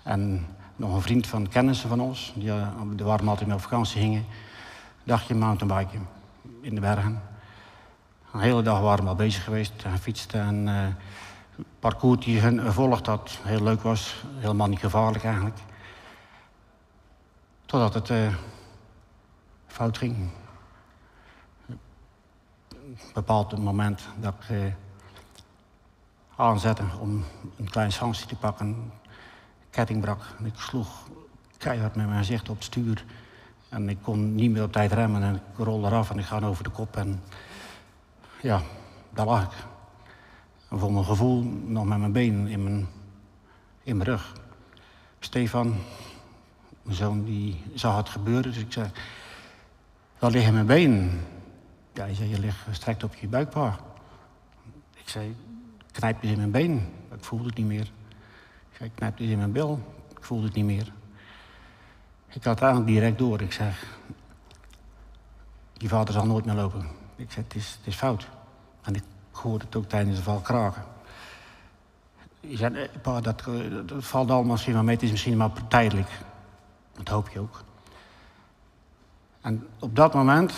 En 0.03 0.57
nog 0.79 0.95
een 0.95 1.03
vriend 1.03 1.27
van 1.27 1.49
kennissen 1.49 1.89
van 1.89 2.01
ons, 2.01 2.33
die 2.35 2.49
uh, 2.49 2.69
de 2.97 3.05
warm 3.05 3.29
altijd 3.29 3.47
mee 3.47 3.57
op 3.57 3.63
vakantie 3.63 4.01
gingen. 4.01 4.27
Dagje 5.05 5.35
mountainbiken 5.35 6.09
in 6.61 6.75
de 6.75 6.81
bergen. 6.81 7.23
Een 8.33 8.41
hele 8.41 8.63
dag 8.63 8.81
waren 8.81 9.05
we 9.05 9.11
al 9.11 9.17
bezig 9.17 9.45
geweest 9.45 9.73
en 9.85 9.91
gefietst. 9.91 10.33
En 10.35 10.67
uh, 10.67 10.87
parcours 11.79 12.25
die 12.25 12.41
hun 12.41 12.61
gevolgd 12.61 13.07
had, 13.07 13.39
heel 13.43 13.63
leuk 13.63 13.83
was. 13.83 14.25
Helemaal 14.37 14.67
niet 14.67 14.79
gevaarlijk 14.79 15.25
eigenlijk. 15.25 15.59
Totdat 17.67 17.95
het 17.95 18.09
uh, 18.09 18.35
fout 19.67 19.99
ging. 19.99 20.31
Een 21.67 23.15
bepaald 23.15 23.59
moment 23.59 24.09
dat 24.21 24.35
ik 24.41 24.49
uh, 24.49 24.73
aanzette 26.37 26.83
om 27.01 27.25
een 27.57 27.71
klein 27.71 27.93
sansje 27.93 28.27
te 28.27 28.37
pakken. 28.37 28.93
Ketting 29.79 30.01
brak. 30.01 30.21
Ik 30.45 30.53
sloeg 30.57 30.89
keihard 31.57 31.95
met 31.95 32.07
mijn 32.07 32.19
gezicht 32.19 32.49
op 32.49 32.57
het 32.57 32.65
stuur. 32.65 33.05
En 33.69 33.89
ik 33.89 33.99
kon 34.03 34.35
niet 34.35 34.51
meer 34.51 34.63
op 34.63 34.73
tijd 34.73 34.93
remmen 34.93 35.23
en 35.23 35.35
ik 35.35 35.57
rolde 35.57 35.87
eraf 35.87 36.11
en 36.11 36.19
ik 36.19 36.25
ga 36.25 36.41
over 36.41 36.65
de 36.65 36.71
kop. 36.71 36.97
En 36.97 37.23
ja, 38.43 38.63
daar 39.11 39.27
lag 39.27 39.43
ik. 39.43 39.53
En 40.69 40.79
voor 40.79 40.93
mijn 40.93 41.05
gevoel 41.05 41.43
nog 41.67 41.85
met 41.85 41.99
mijn 41.99 42.13
benen 42.13 42.47
in 42.47 42.63
mijn, 42.63 42.89
in 43.83 43.97
mijn 43.97 44.09
rug. 44.09 44.33
Stefan, 45.21 45.77
mijn 46.83 46.97
zoon, 46.97 47.25
die 47.25 47.63
zag 47.75 47.97
het 47.97 48.09
gebeuren. 48.09 48.53
Dus 48.53 48.63
ik 48.63 48.73
zei, 48.73 48.91
waar 50.19 50.31
liggen 50.31 50.53
mijn 50.55 50.67
benen? 50.67 51.21
Ja, 51.93 52.05
hij 52.05 52.15
zei, 52.15 52.29
je 52.29 52.39
ligt 52.39 52.59
gestrekt 52.59 53.05
op 53.05 53.15
je 53.15 53.29
buikpaar. 53.29 53.79
Ik 54.95 55.09
zei, 55.09 55.37
knijp 55.93 56.23
je 56.23 56.29
in 56.29 56.37
mijn 56.37 56.51
been. 56.51 56.93
Ik 57.15 57.25
voelde 57.25 57.47
het 57.47 57.57
niet 57.57 57.67
meer. 57.67 57.91
Ik 58.79 58.85
zei, 58.85 58.95
knijp 58.95 59.19
je 59.19 59.25
in 59.25 59.39
mijn 59.39 59.53
bil. 59.53 59.81
Ik 60.11 60.25
voelde 60.25 60.47
het 60.47 60.55
niet 60.55 60.65
meer. 60.65 60.93
Ik 62.29 62.45
had 62.45 62.61
eigenlijk 62.61 62.93
direct 62.93 63.19
door. 63.19 63.41
Ik 63.41 63.53
zeg, 63.53 63.87
die 65.73 65.89
vader 65.89 66.15
zal 66.15 66.27
nooit 66.27 66.45
meer 66.45 66.55
lopen. 66.55 66.87
Ik 67.17 67.33
zeg, 67.33 67.45
het 67.45 67.55
is, 67.55 67.77
het 67.79 67.87
is 67.87 67.97
fout. 67.97 68.29
En 68.83 68.95
ik 68.95 69.03
hoorde 69.31 69.65
het 69.65 69.77
ook 69.77 69.85
tijdens 69.85 70.17
de 70.17 70.23
val 70.23 70.41
kraken. 70.41 70.85
Ik 72.41 72.57
zei, 72.57 72.75
eh, 72.75 72.89
pa, 73.03 73.21
dat, 73.21 73.43
dat 73.87 74.05
valt 74.05 74.31
allemaal 74.31 74.53
misschien 74.53 74.75
wel 74.75 74.83
mee. 74.83 74.95
Het 74.95 75.05
is 75.05 75.11
misschien 75.11 75.37
maar 75.37 75.51
tijdelijk. 75.69 76.11
Dat 76.93 77.09
hoop 77.09 77.29
je 77.29 77.41
ook. 77.41 77.63
En 79.41 79.67
op 79.79 79.97
dat 79.97 80.15
moment, 80.15 80.53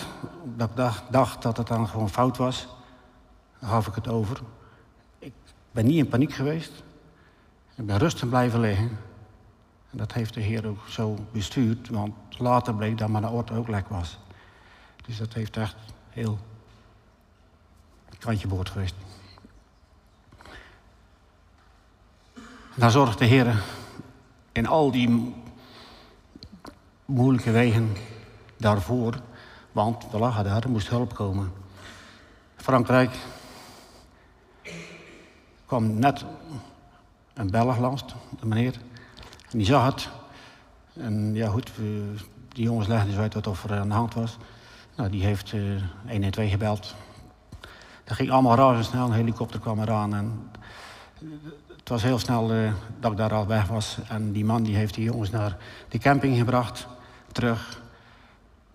dat 0.55 0.69
ik 0.69 0.75
dacht, 0.75 1.03
dacht 1.11 1.41
dat 1.41 1.57
het 1.57 1.67
dan 1.67 1.87
gewoon 1.87 2.09
fout 2.09 2.37
was, 2.37 2.67
gaf 3.61 3.87
ik 3.87 3.95
het 3.95 4.07
over. 4.07 4.41
Ik 5.19 5.33
ben 5.71 5.85
niet 5.85 5.97
in 5.97 6.07
paniek 6.07 6.33
geweest. 6.33 6.83
Ik 7.75 7.85
ben 7.85 7.97
rustig 7.97 8.29
blijven 8.29 8.59
liggen. 8.59 8.97
En 9.89 9.97
dat 9.97 10.13
heeft 10.13 10.33
de 10.33 10.41
Heer 10.41 10.67
ook 10.67 10.87
zo 10.87 11.17
bestuurd, 11.31 11.89
want 11.89 12.13
later 12.39 12.75
bleek 12.75 12.97
dat 12.97 13.09
mijn 13.09 13.27
orde 13.27 13.53
ook 13.53 13.67
lek 13.67 13.87
was. 13.87 14.17
Dus 15.05 15.17
dat 15.17 15.33
heeft 15.33 15.57
echt 15.57 15.75
heel 16.09 16.39
kantje 18.19 18.47
boord 18.47 18.69
geweest. 18.69 18.95
daar 22.75 22.91
zorgt 22.91 23.17
de 23.17 23.25
Heer 23.25 23.63
in 24.51 24.67
al 24.67 24.91
die 24.91 25.35
moeilijke 27.05 27.51
wegen 27.51 27.95
daarvoor, 28.57 29.21
want 29.71 30.11
we 30.11 30.17
lagen 30.17 30.43
daar, 30.43 30.63
er 30.63 30.69
moest 30.69 30.89
hulp 30.89 31.15
komen. 31.15 31.51
Frankrijk 32.55 33.17
kwam 35.65 35.99
net 35.99 36.25
een 37.41 37.51
Belg 37.51 37.77
langs, 37.77 38.03
de 38.39 38.45
meneer, 38.45 38.73
en 39.51 39.57
die 39.57 39.65
zag 39.65 39.85
het. 39.85 40.09
En 40.93 41.33
ja 41.33 41.49
goed, 41.49 41.71
die 42.47 42.63
jongens 42.63 42.87
legden 42.87 43.07
dus 43.07 43.17
uit 43.17 43.33
wat 43.33 43.63
er 43.63 43.79
aan 43.79 43.87
de 43.87 43.93
hand 43.93 44.13
was. 44.13 44.37
Nou, 44.95 45.09
die 45.09 45.23
heeft 45.23 45.51
uh, 45.51 45.81
112 46.07 46.49
gebeld. 46.49 46.95
Dat 48.03 48.15
ging 48.15 48.31
allemaal 48.31 48.55
razendsnel, 48.55 49.05
een 49.05 49.13
helikopter 49.13 49.59
kwam 49.59 49.79
eraan. 49.79 50.15
En 50.15 50.49
het 51.77 51.89
was 51.89 52.03
heel 52.03 52.19
snel 52.19 52.55
uh, 52.55 52.73
dat 52.99 53.11
ik 53.11 53.17
daar 53.17 53.33
al 53.33 53.47
weg 53.47 53.67
was. 53.67 53.97
En 54.07 54.31
die 54.31 54.45
man 54.45 54.63
die 54.63 54.75
heeft 54.75 54.93
die 54.93 55.03
jongens 55.03 55.29
naar 55.29 55.57
de 55.89 55.97
camping 55.97 56.37
gebracht, 56.37 56.87
terug. 57.31 57.81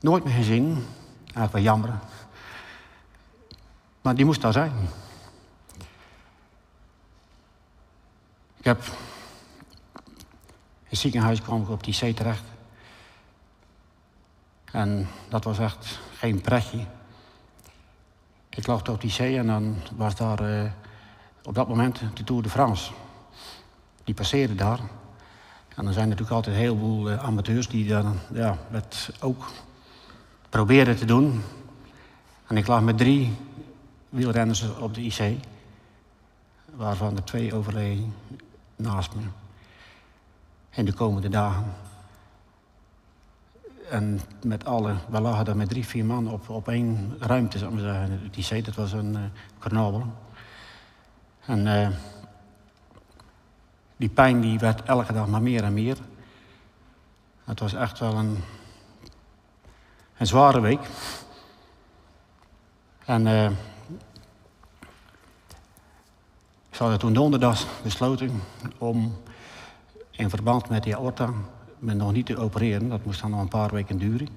Nooit 0.01 0.25
meer 0.25 0.35
gezien. 0.35 0.85
Eigenlijk 1.23 1.53
wel 1.53 1.63
jammer. 1.63 1.91
Maar 4.01 4.15
die 4.15 4.25
moest 4.25 4.41
daar 4.41 4.53
zijn. 4.53 4.73
Heb... 8.67 8.83
In 10.87 10.93
het 10.93 10.99
ziekenhuis 10.99 11.43
kwam 11.43 11.63
ik 11.63 11.69
op 11.69 11.85
die 11.85 11.95
C 11.95 12.17
terecht. 12.17 12.45
En 14.65 15.09
dat 15.29 15.45
was 15.45 15.59
echt 15.59 15.99
geen 16.17 16.41
pretje. 16.41 16.79
Ik 18.49 18.67
lag 18.67 18.89
op 18.89 19.01
die 19.01 19.11
zee 19.11 19.39
en 19.39 19.47
dan 19.47 19.77
was 19.97 20.17
daar 20.17 20.43
uh, 20.43 20.71
op 21.43 21.55
dat 21.55 21.69
moment 21.69 22.01
de 22.15 22.25
Tour 22.25 22.43
de 22.43 22.49
France. 22.49 22.93
Die 24.05 24.15
passeerde 24.15 24.55
daar. 24.55 24.79
En 25.77 25.87
er 25.87 25.93
zijn 25.93 26.09
natuurlijk 26.09 26.37
altijd 26.37 26.57
een 26.57 26.63
heleboel 26.63 27.11
uh, 27.11 27.25
amateurs 27.25 27.69
die 27.69 27.89
dan 27.89 28.19
ja, 28.33 28.57
het 28.71 29.11
ook 29.21 29.51
probeerden 30.49 30.97
te 30.97 31.05
doen. 31.05 31.43
En 32.47 32.57
ik 32.57 32.67
lag 32.67 32.83
met 32.83 32.99
drie 32.99 33.37
wielrenners 34.09 34.65
op 34.79 34.95
de 34.95 35.03
IC, 35.03 35.39
waarvan 36.75 37.17
er 37.17 37.25
twee 37.25 37.55
overleden 37.55 38.15
naast 38.77 39.15
me. 39.15 39.23
In 40.71 40.85
de 40.85 40.93
komende 40.93 41.29
dagen. 41.29 41.75
En 43.91 44.21
met 44.43 44.65
alle, 44.65 44.95
we 45.09 45.21
lagen 45.21 45.45
daar 45.45 45.57
met 45.57 45.69
drie, 45.69 45.87
vier 45.87 46.05
man 46.05 46.31
op, 46.31 46.49
op 46.49 46.69
één 46.69 47.17
ruimte, 47.21 47.59
zou 47.59 47.71
ik 47.71 47.81
maar 47.81 47.93
zeggen. 47.93 48.31
Die 48.31 48.47
IC, 48.51 48.65
dat 48.65 48.75
was 48.75 48.93
een 48.93 49.17
uh, 49.73 50.03
En 51.47 51.67
uh, 51.67 51.89
Die 53.97 54.09
pijn 54.09 54.41
die 54.41 54.59
werd 54.59 54.83
elke 54.83 55.13
dag 55.13 55.27
maar 55.27 55.43
meer 55.43 55.65
en 55.65 55.75
meer. 55.75 55.97
Het 57.45 57.61
was 57.61 57.75
echt 57.75 57.99
wel 57.99 58.15
een, 58.15 58.39
een 60.17 60.27
zware 60.27 60.61
week. 60.61 60.81
En 63.05 63.27
uh, 63.27 63.51
ik 66.77 66.83
had 66.83 67.01
toen 67.01 67.13
donderdag 67.13 67.67
besloten 67.83 68.43
om 68.79 69.17
in 70.11 70.31
verband 70.31 70.69
met 70.69 70.83
die 70.83 70.97
aorta 70.97 71.31
me 71.79 71.95
nog 71.95 72.13
niet 72.13 72.27
te 72.27 72.37
opereren. 72.37 72.89
Dat 72.89 73.05
moest 73.05 73.21
dan 73.21 73.31
nog 73.31 73.41
een 73.41 73.49
paar 73.49 73.71
weken 73.71 73.99
duren. 73.99 74.29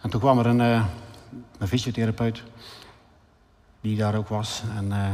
En 0.00 0.10
toen 0.10 0.20
kwam 0.20 0.38
er 0.38 0.46
een, 0.46 0.60
een 1.58 1.68
fysiotherapeut 1.68 2.42
die 3.80 3.96
daar 3.96 4.14
ook 4.14 4.28
was. 4.28 4.62
En 4.76 4.84
uh, 4.84 5.10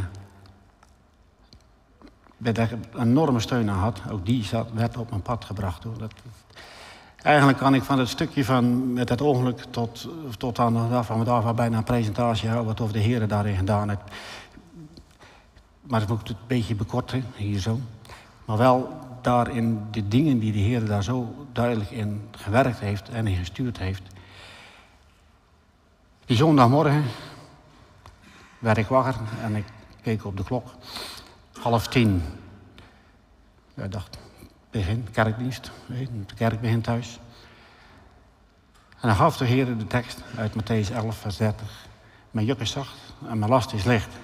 werd 2.37 2.59
er 2.59 2.73
een 2.73 3.09
enorme 3.09 3.41
steun 3.41 3.71
aan 3.71 3.79
had. 3.79 4.01
Ook 4.11 4.27
die 4.27 4.49
werd 4.73 4.97
op 4.97 5.11
mijn 5.11 5.23
pad 5.23 5.45
gebracht. 5.45 5.85
Hoor. 5.85 5.99
Dat, 5.99 6.13
eigenlijk 7.23 7.59
kan 7.59 7.75
ik 7.75 7.83
van 7.83 7.99
het 7.99 8.09
stukje 8.09 8.45
van 8.45 8.93
met 8.93 9.09
het 9.09 9.21
ongeluk 9.21 9.65
tot, 9.71 10.09
tot 10.37 10.59
aan 10.59 10.73
de 10.73 10.89
dag 10.89 11.07
van 11.07 11.25
dag 11.25 11.55
bijna 11.55 11.77
een 11.77 11.85
presentatie 11.85 12.49
houden 12.49 12.69
wat 12.69 12.81
of 12.81 12.93
de 12.93 12.99
heren 12.99 13.29
daarin 13.29 13.57
gedaan 13.57 13.89
heeft. 13.89 14.03
Maar 15.91 16.03
ik 16.03 16.09
moet 16.09 16.29
het 16.29 16.29
een 16.29 16.47
beetje 16.47 16.75
bekorten, 16.75 17.25
hier 17.37 17.59
zo. 17.59 17.81
Maar 18.45 18.57
wel 18.57 18.99
daarin 19.21 19.87
de 19.91 20.09
dingen 20.09 20.39
die 20.39 20.53
de 20.53 20.59
Heer 20.59 20.85
daar 20.85 21.03
zo 21.03 21.47
duidelijk 21.53 21.91
in 21.91 22.29
gewerkt 22.31 22.79
heeft 22.79 23.09
en 23.09 23.27
in 23.27 23.37
gestuurd 23.37 23.79
heeft. 23.79 24.03
Die 26.27 26.37
zondagmorgen 26.37 27.05
werd 28.59 28.77
ik 28.77 28.87
wakker 28.87 29.15
en 29.43 29.57
ik 29.57 29.65
keek 30.03 30.25
op 30.25 30.37
de 30.37 30.45
klok. 30.45 30.69
Half 31.61 31.89
tien. 31.89 32.23
Ik 33.75 33.93
dacht, 33.93 34.19
begin, 34.71 35.09
kerkdienst. 35.11 35.71
De 36.27 36.35
kerk 36.35 36.61
begint 36.61 36.85
thuis. 36.85 37.21
En 39.01 39.09
dan 39.09 39.17
gaf 39.17 39.37
de 39.37 39.45
Heer 39.45 39.79
de 39.79 39.87
tekst 39.87 40.23
uit 40.37 40.53
Matthäus 40.53 40.95
11, 40.95 41.17
vers 41.17 41.37
30. 41.37 41.87
Mijn 42.31 42.47
juk 42.47 42.61
is 42.61 42.71
zacht 42.71 42.99
en 43.29 43.39
mijn 43.39 43.51
last 43.51 43.73
is 43.73 43.85
licht. 43.85 44.15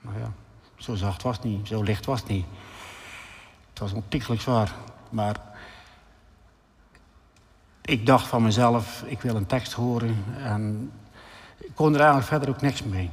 Nou 0.00 0.18
ja, 0.18 0.32
zo 0.82 0.94
zacht 0.94 1.22
was 1.22 1.36
het 1.36 1.44
niet, 1.44 1.68
zo 1.68 1.82
licht 1.82 2.06
was 2.06 2.20
het 2.20 2.28
niet. 2.28 2.44
Het 3.70 3.78
was 3.78 3.92
ontiegelijk 3.92 4.40
zwaar. 4.40 4.72
Maar 5.10 5.36
ik 7.82 8.06
dacht 8.06 8.26
van 8.26 8.42
mezelf, 8.42 9.02
ik 9.06 9.20
wil 9.20 9.36
een 9.36 9.46
tekst 9.46 9.72
horen. 9.72 10.24
En 10.38 10.92
ik 11.58 11.70
kon 11.74 11.92
er 11.92 11.98
eigenlijk 11.98 12.28
verder 12.28 12.48
ook 12.48 12.60
niks 12.60 12.82
mee. 12.82 13.10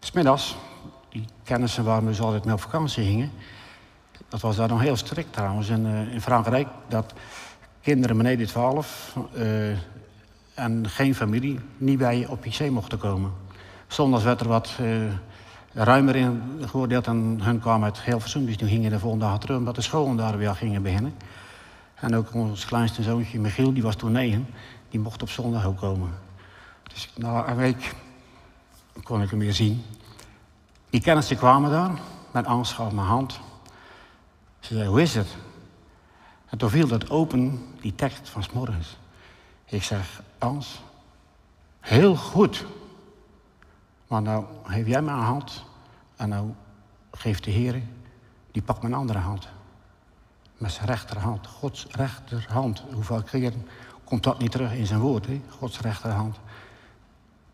Smiddags, 0.00 0.56
die 1.08 1.24
kennissen 1.44 1.84
waar 1.84 2.00
we 2.00 2.06
dus 2.06 2.20
altijd 2.20 2.44
mee 2.44 2.54
op 2.54 2.60
vakantie 2.60 3.04
gingen. 3.04 3.32
Dat 4.28 4.40
was 4.40 4.56
daar 4.56 4.68
nog 4.68 4.80
heel 4.80 4.96
strikt 4.96 5.32
trouwens 5.32 5.68
in, 5.68 5.86
uh, 5.86 6.12
in 6.12 6.20
Frankrijk. 6.20 6.68
Dat 6.88 7.12
kinderen 7.80 8.16
beneden 8.16 8.46
12 8.46 9.16
uh, 9.34 9.70
en 10.54 10.88
geen 10.88 11.14
familie 11.14 11.60
niet 11.76 11.98
bij 11.98 12.26
op 12.28 12.44
IC 12.44 12.70
mochten 12.70 12.98
komen. 12.98 13.32
Zondags 13.86 14.24
werd 14.24 14.40
er 14.40 14.48
wat 14.48 14.76
uh, 14.80 15.12
ruimer 15.72 16.16
in 16.16 16.42
geoordeeld 16.66 17.06
en 17.06 17.40
hun 17.42 17.60
kwamen 17.60 17.84
uit 17.84 18.00
Hilversum. 18.00 18.46
Dus 18.46 18.56
nu 18.56 18.68
gingen 18.68 18.90
de 18.90 18.98
volgende 18.98 19.24
dag 19.24 19.38
terug 19.38 19.56
omdat 19.56 19.74
de 19.74 19.80
scholen 19.80 20.16
daar 20.16 20.38
weer 20.38 20.54
gingen 20.54 20.82
beginnen. 20.82 21.14
En 21.94 22.16
ook 22.16 22.34
ons 22.34 22.64
kleinste 22.64 23.02
zoontje 23.02 23.40
Michiel, 23.40 23.72
die 23.72 23.82
was 23.82 23.96
toen 23.96 24.12
negen, 24.12 24.46
die 24.88 25.00
mocht 25.00 25.22
op 25.22 25.30
zondag 25.30 25.66
ook 25.66 25.78
komen. 25.78 26.10
Dus 26.92 27.10
na 27.16 27.48
een 27.48 27.56
week 27.56 27.94
kon 29.02 29.22
ik 29.22 29.30
hem 29.30 29.38
weer 29.38 29.54
zien. 29.54 29.84
Die 30.90 31.00
kennissen 31.00 31.36
kwamen 31.36 31.70
daar, 31.70 31.90
met 32.30 32.46
angst 32.46 32.72
gaf 32.72 32.92
mijn 32.92 33.06
hand. 33.06 33.40
Ze 34.60 34.74
zei, 34.74 34.88
hoe 34.88 35.02
is 35.02 35.14
het? 35.14 35.28
En 36.48 36.58
toen 36.58 36.70
viel 36.70 36.86
dat 36.86 37.10
open, 37.10 37.66
die 37.80 37.94
tekst 37.94 38.28
van 38.28 38.42
s'morgens. 38.42 38.96
Ik 39.64 39.82
zeg, 39.82 40.22
Ans, 40.38 40.80
heel 41.80 42.16
goed. 42.16 42.64
Maar 44.10 44.22
nou 44.22 44.44
geef 44.64 44.86
jij 44.86 45.02
mijn 45.02 45.18
hand 45.18 45.64
en 46.16 46.28
nou 46.28 46.50
geeft 47.10 47.44
de 47.44 47.50
Heer, 47.50 47.82
die 48.52 48.62
pakt 48.62 48.82
mijn 48.82 48.94
andere 48.94 49.18
hand. 49.18 49.48
Met 50.56 50.72
zijn 50.72 50.86
rechterhand, 50.86 51.46
Gods 51.46 51.86
rechterhand. 51.90 52.82
Hoeveel 52.92 53.22
keer 53.22 53.52
komt 54.04 54.22
dat 54.22 54.38
niet 54.38 54.50
terug 54.50 54.72
in 54.72 54.86
zijn 54.86 55.00
woord, 55.00 55.26
hè? 55.26 55.40
Gods 55.58 55.80
rechterhand. 55.80 56.36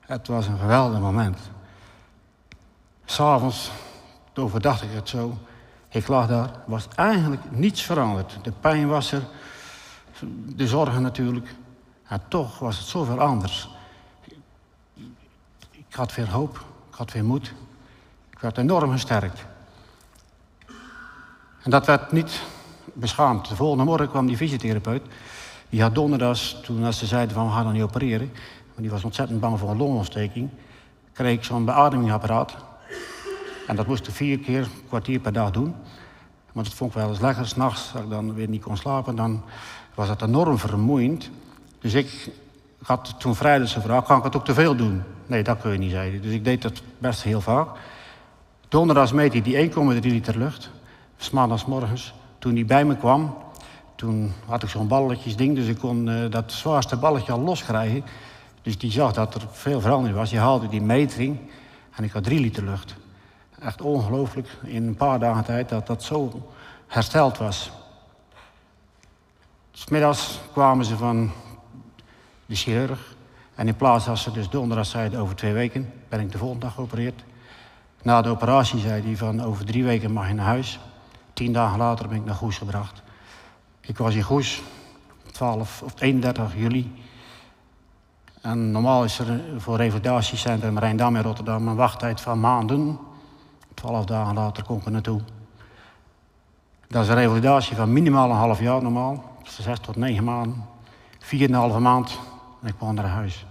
Het 0.00 0.26
was 0.26 0.46
een 0.46 0.58
geweldig 0.58 1.00
moment. 1.00 1.38
S'avonds, 3.04 3.70
overdacht 4.34 4.82
ik 4.82 4.92
het 4.92 5.08
zo. 5.08 5.38
Ik 5.88 6.08
lag 6.08 6.26
daar, 6.26 6.50
was 6.66 6.88
eigenlijk 6.94 7.50
niets 7.50 7.82
veranderd. 7.82 8.38
De 8.42 8.52
pijn 8.52 8.88
was 8.88 9.12
er, 9.12 9.22
de 10.46 10.66
zorgen 10.66 11.02
natuurlijk. 11.02 11.54
En 12.06 12.22
toch 12.28 12.58
was 12.58 12.78
het 12.78 12.86
zoveel 12.86 13.20
anders. 13.20 13.75
Had 15.96 16.14
weer 16.14 16.30
hoop, 16.30 16.64
ik 16.90 16.94
had 16.94 17.12
weer 17.12 17.24
moed. 17.24 17.52
Ik 18.30 18.38
werd 18.38 18.59
enorm 18.59 18.90
gesterkt. 18.90 19.44
En 21.62 21.70
dat 21.70 21.87
werd 21.87 22.12
niet 22.12 22.42
beschaamd. 22.92 23.48
De 23.48 23.56
volgende 23.56 23.85
morgen 23.85 24.09
kwam 24.09 24.26
die 24.26 24.37
fysiotherapeut. 24.37 25.02
Die 25.68 25.82
had 25.82 25.94
donderdags, 25.94 26.61
toen 26.62 26.85
als 26.85 26.98
ze 26.98 27.06
zeiden 27.06 27.35
van 27.35 27.46
we 27.46 27.52
gaan 27.52 27.64
dan 27.64 27.72
niet 27.72 27.82
opereren. 27.82 28.32
Want 28.66 28.80
die 28.80 28.90
was 28.90 29.04
ontzettend 29.04 29.40
bang 29.40 29.59
voor 29.59 29.70
een 29.70 29.76
longontsteking. 29.76 30.50
Kreeg 31.12 31.37
ik 31.37 31.44
zo'n 31.44 31.64
beademingsapparaat. 31.64 32.56
En 33.66 33.76
dat 33.76 33.87
moest 33.87 34.06
ik 34.06 34.14
vier 34.14 34.38
keer, 34.38 34.62
een 34.62 34.87
kwartier 34.88 35.20
per 35.20 35.32
dag 35.32 35.50
doen. 35.50 35.74
Want 36.52 36.66
dat 36.66 36.76
vond 36.76 36.90
ik 36.90 36.96
wel 36.96 37.09
eens 37.09 37.20
lekker. 37.20 37.46
S'nachts, 37.46 37.92
als 37.94 38.02
ik 38.02 38.11
dan 38.11 38.35
weer 38.35 38.48
niet 38.48 38.62
kon 38.62 38.76
slapen, 38.76 39.16
dan 39.16 39.42
was 39.94 40.09
het 40.09 40.22
enorm 40.22 40.59
vermoeiend. 40.59 41.30
Dus 41.80 41.94
ik 41.94 42.30
had 42.82 43.14
toen 43.18 43.35
vrijdag 43.35 43.72
gevraagd, 43.72 44.06
kan 44.06 44.18
ik 44.18 44.24
het 44.24 44.37
ook 44.37 44.44
te 44.44 44.54
veel 44.54 44.76
doen? 44.76 45.02
Nee, 45.26 45.42
dat 45.42 45.60
kun 45.60 45.72
je 45.72 45.78
niet, 45.78 45.90
zei 45.90 46.10
hij. 46.10 46.20
Dus 46.20 46.32
ik 46.32 46.44
deed 46.44 46.62
dat 46.62 46.82
best 46.98 47.22
heel 47.22 47.40
vaak. 47.40 47.68
Donderdags 48.68 49.12
meet 49.12 49.32
hij 49.32 49.42
die 49.42 49.70
1,3 49.70 49.74
liter 50.00 50.38
lucht. 50.38 50.70
Maandags 51.32 51.64
morgens, 51.64 52.14
toen 52.38 52.54
hij 52.54 52.64
bij 52.64 52.84
me 52.84 52.96
kwam, 52.96 53.36
toen 53.94 54.32
had 54.46 54.62
ik 54.62 54.68
zo'n 54.68 54.88
balletjesding, 54.88 55.54
dus 55.54 55.66
ik 55.66 55.78
kon 55.78 56.06
uh, 56.06 56.30
dat 56.30 56.52
zwaarste 56.52 56.96
balletje 56.96 57.32
al 57.32 57.40
loskrijgen. 57.40 58.04
Dus 58.62 58.78
die 58.78 58.90
zag 58.90 59.12
dat 59.12 59.34
er 59.34 59.42
veel 59.50 59.80
verandering 59.80 60.18
was. 60.18 60.30
Je 60.30 60.38
haalde 60.38 60.68
die 60.68 60.82
metering 60.82 61.38
en 61.94 62.04
ik 62.04 62.12
had 62.12 62.24
3 62.24 62.40
liter 62.40 62.64
lucht. 62.64 62.94
Echt 63.60 63.80
ongelooflijk 63.80 64.48
in 64.62 64.86
een 64.86 64.96
paar 64.96 65.18
dagen 65.18 65.44
tijd 65.44 65.68
dat 65.68 65.86
dat 65.86 66.02
zo 66.02 66.50
hersteld 66.86 67.38
was. 67.38 67.70
Smiddags 69.72 70.40
kwamen 70.52 70.84
ze 70.84 70.96
van 70.96 71.30
de 72.46 72.54
chirurg. 72.54 73.15
En 73.56 73.68
in 73.68 73.76
plaats 73.76 74.08
als 74.08 74.22
ze 74.22 74.30
dus 74.30 74.48
donderdag 74.48 74.86
zeiden 74.86 75.20
over 75.20 75.36
twee 75.36 75.52
weken 75.52 75.92
ben 76.08 76.20
ik 76.20 76.32
de 76.32 76.38
volgende 76.38 76.64
dag 76.64 76.74
geopereerd. 76.74 77.24
Na 78.02 78.22
de 78.22 78.28
operatie 78.28 78.78
zei 78.78 79.02
hij 79.02 79.16
van 79.16 79.42
over 79.42 79.64
drie 79.64 79.84
weken 79.84 80.12
mag 80.12 80.28
je 80.28 80.34
naar 80.34 80.46
huis. 80.46 80.80
Tien 81.32 81.52
dagen 81.52 81.78
later 81.78 82.08
ben 82.08 82.16
ik 82.16 82.24
naar 82.24 82.34
Goes 82.34 82.58
gebracht. 82.58 83.02
Ik 83.80 83.98
was 83.98 84.14
in 84.14 84.22
Goes 84.22 84.62
12 85.32 85.82
of 85.82 86.00
31 86.00 86.56
juli. 86.56 86.92
En 88.40 88.70
normaal 88.70 89.04
is 89.04 89.18
er 89.18 89.40
voor 89.56 89.76
revalidatiecentrum 89.76 90.78
Rijndam 90.78 91.16
in 91.16 91.22
Rotterdam 91.22 91.68
een 91.68 91.76
wachttijd 91.76 92.20
van 92.20 92.40
maanden. 92.40 92.98
Twaalf 93.74 94.04
dagen 94.04 94.34
later 94.34 94.64
kom 94.64 94.78
ik 94.78 94.84
er 94.84 94.90
naartoe. 94.90 95.20
Dat 96.88 97.02
is 97.02 97.08
een 97.08 97.14
revalidatie 97.14 97.76
van 97.76 97.92
minimaal 97.92 98.30
een 98.30 98.36
half 98.36 98.60
jaar 98.60 98.82
normaal. 98.82 99.24
Zes 99.42 99.78
tot 99.78 99.96
negen 99.96 100.24
maanden. 100.24 100.64
Vier 101.18 101.48
en 101.48 101.54
een 101.54 101.60
halve 101.60 101.78
maand 101.78 102.18
ik 102.62 102.74
kwam 102.76 102.94
naar 102.94 103.06
huis. 103.06 103.46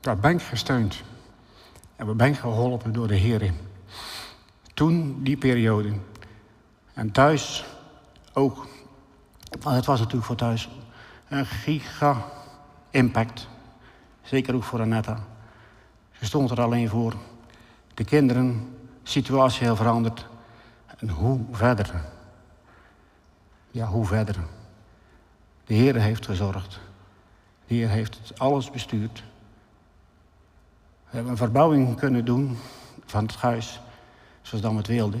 Daar 0.00 0.18
ben 0.18 0.30
ik 0.30 0.42
gesteund. 0.42 1.02
En 1.96 2.06
we 2.06 2.14
ben 2.14 2.34
geholpen 2.34 2.92
door 2.92 3.08
de 3.08 3.14
Heer. 3.14 3.52
Toen, 4.74 5.22
die 5.22 5.36
periode. 5.36 5.92
En 6.94 7.10
thuis 7.10 7.64
ook. 8.32 8.66
Want 9.60 9.76
het 9.76 9.86
was 9.86 9.98
natuurlijk 9.98 10.26
voor 10.26 10.36
thuis 10.36 10.68
een 11.28 11.46
giga 11.46 12.24
impact. 12.90 13.48
Zeker 14.22 14.54
ook 14.54 14.64
voor 14.64 14.80
Annetta. 14.80 15.18
Ze 16.12 16.24
stond 16.24 16.50
er 16.50 16.60
alleen 16.60 16.88
voor. 16.88 17.14
De 17.94 18.04
kinderen, 18.04 18.76
situatie 19.02 19.64
heel 19.64 19.76
veranderd. 19.76 20.26
En 20.98 21.08
hoe 21.08 21.40
verder? 21.50 21.94
Ja, 23.70 23.86
hoe 23.86 24.06
verder? 24.06 24.36
De 25.68 25.74
Heer 25.74 25.94
heeft 25.94 26.26
gezorgd. 26.26 26.80
De 27.66 27.74
Heer 27.74 27.88
heeft 27.88 28.32
alles 28.36 28.70
bestuurd. 28.70 29.22
We 31.04 31.14
hebben 31.14 31.30
een 31.30 31.38
verbouwing 31.38 31.96
kunnen 31.96 32.24
doen 32.24 32.58
van 33.06 33.24
het 33.24 33.36
huis, 33.36 33.80
zoals 34.42 34.64
dan 34.64 34.76
het 34.76 34.86
wilde. 34.86 35.18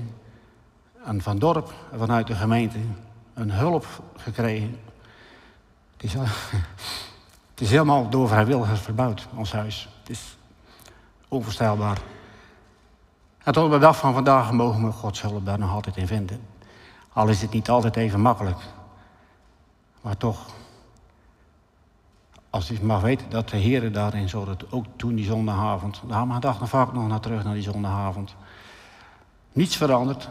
En 1.04 1.20
van 1.22 1.38
dorp 1.38 1.72
vanuit 1.96 2.26
de 2.26 2.34
gemeente 2.34 2.78
een 3.34 3.50
hulp 3.50 3.86
gekregen. 4.16 4.80
Het 5.96 6.02
is, 6.02 6.12
het 7.52 7.60
is 7.60 7.70
helemaal 7.70 8.08
door 8.08 8.28
vrijwilligers 8.28 8.80
verbouwd, 8.80 9.26
ons 9.34 9.52
huis. 9.52 9.88
Het 10.00 10.10
is 10.10 10.36
onvoorstelbaar. 11.28 11.98
En 13.38 13.52
tot 13.52 13.64
op 13.64 13.70
de 13.70 13.78
dag 13.78 13.96
van 13.96 14.14
vandaag 14.14 14.52
mogen 14.52 14.86
we 14.86 14.92
Gods 14.92 15.22
hulp 15.22 15.46
daar 15.46 15.58
nog 15.58 15.72
altijd 15.72 15.96
in 15.96 16.06
vinden. 16.06 16.40
Al 17.12 17.28
is 17.28 17.42
het 17.42 17.50
niet 17.50 17.70
altijd 17.70 17.96
even 17.96 18.20
makkelijk. 18.20 18.58
Maar 20.08 20.16
toch, 20.16 20.46
als 22.50 22.70
u 22.70 22.82
mag 22.82 23.00
weten 23.00 23.30
dat 23.30 23.48
de 23.48 23.56
Heer 23.56 23.92
daarin 23.92 24.28
zorgt, 24.28 24.72
ook 24.72 24.84
toen 24.96 25.14
die 25.14 25.24
zondagavond, 25.24 26.02
daar 26.06 26.26
maar 26.26 26.40
dacht 26.40 26.60
nog 26.60 26.68
vaak 26.68 26.92
nog 26.92 27.08
naar 27.08 27.20
terug 27.20 27.44
naar 27.44 27.54
die 27.54 27.62
zondagavond. 27.62 28.34
Niets 29.52 29.76
veranderd 29.76 30.28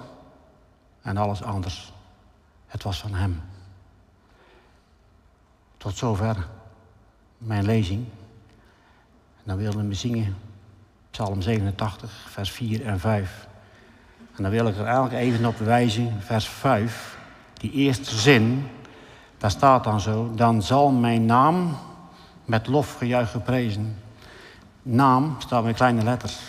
en 1.01 1.17
alles 1.17 1.43
anders. 1.43 1.93
Het 2.67 2.83
was 2.83 2.99
van 2.99 3.13
Hem. 3.13 3.41
Tot 5.77 5.97
zover 5.97 6.47
mijn 7.37 7.65
lezing. 7.65 8.05
En 9.35 9.43
dan 9.43 9.57
wilden 9.57 9.87
we 9.87 9.93
zingen 9.93 10.37
Psalm 11.11 11.41
87, 11.41 12.25
vers 12.29 12.51
4 12.51 12.85
en 12.85 12.99
5. 12.99 13.47
En 14.35 14.43
dan 14.43 14.51
wil 14.51 14.67
ik 14.67 14.77
er 14.77 14.85
eigenlijk 14.85 15.15
even 15.15 15.45
op 15.45 15.57
wijzen, 15.57 16.21
vers 16.21 16.47
5. 16.47 17.17
Die 17.53 17.71
eerste 17.71 18.15
zin, 18.15 18.67
daar 19.37 19.51
staat 19.51 19.83
dan 19.83 19.99
zo, 19.99 20.31
dan 20.35 20.61
zal 20.61 20.91
mijn 20.91 21.25
naam 21.25 21.77
met 22.45 22.67
lof 22.67 22.97
gejuich 22.97 23.31
geprezen. 23.31 24.01
Naam 24.81 25.35
staat 25.37 25.63
met 25.63 25.75
kleine 25.75 26.03
letters. 26.03 26.39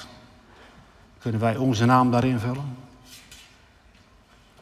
Kunnen 1.18 1.40
wij 1.40 1.56
onze 1.56 1.84
naam 1.84 2.10
daarin 2.10 2.38
vullen? 2.38 2.76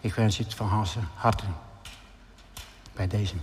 Ik 0.01 0.14
wens 0.14 0.37
je 0.37 0.43
het 0.43 0.55
van 0.55 0.87
harte 1.14 1.45
bij 2.93 3.07
deze. 3.07 3.35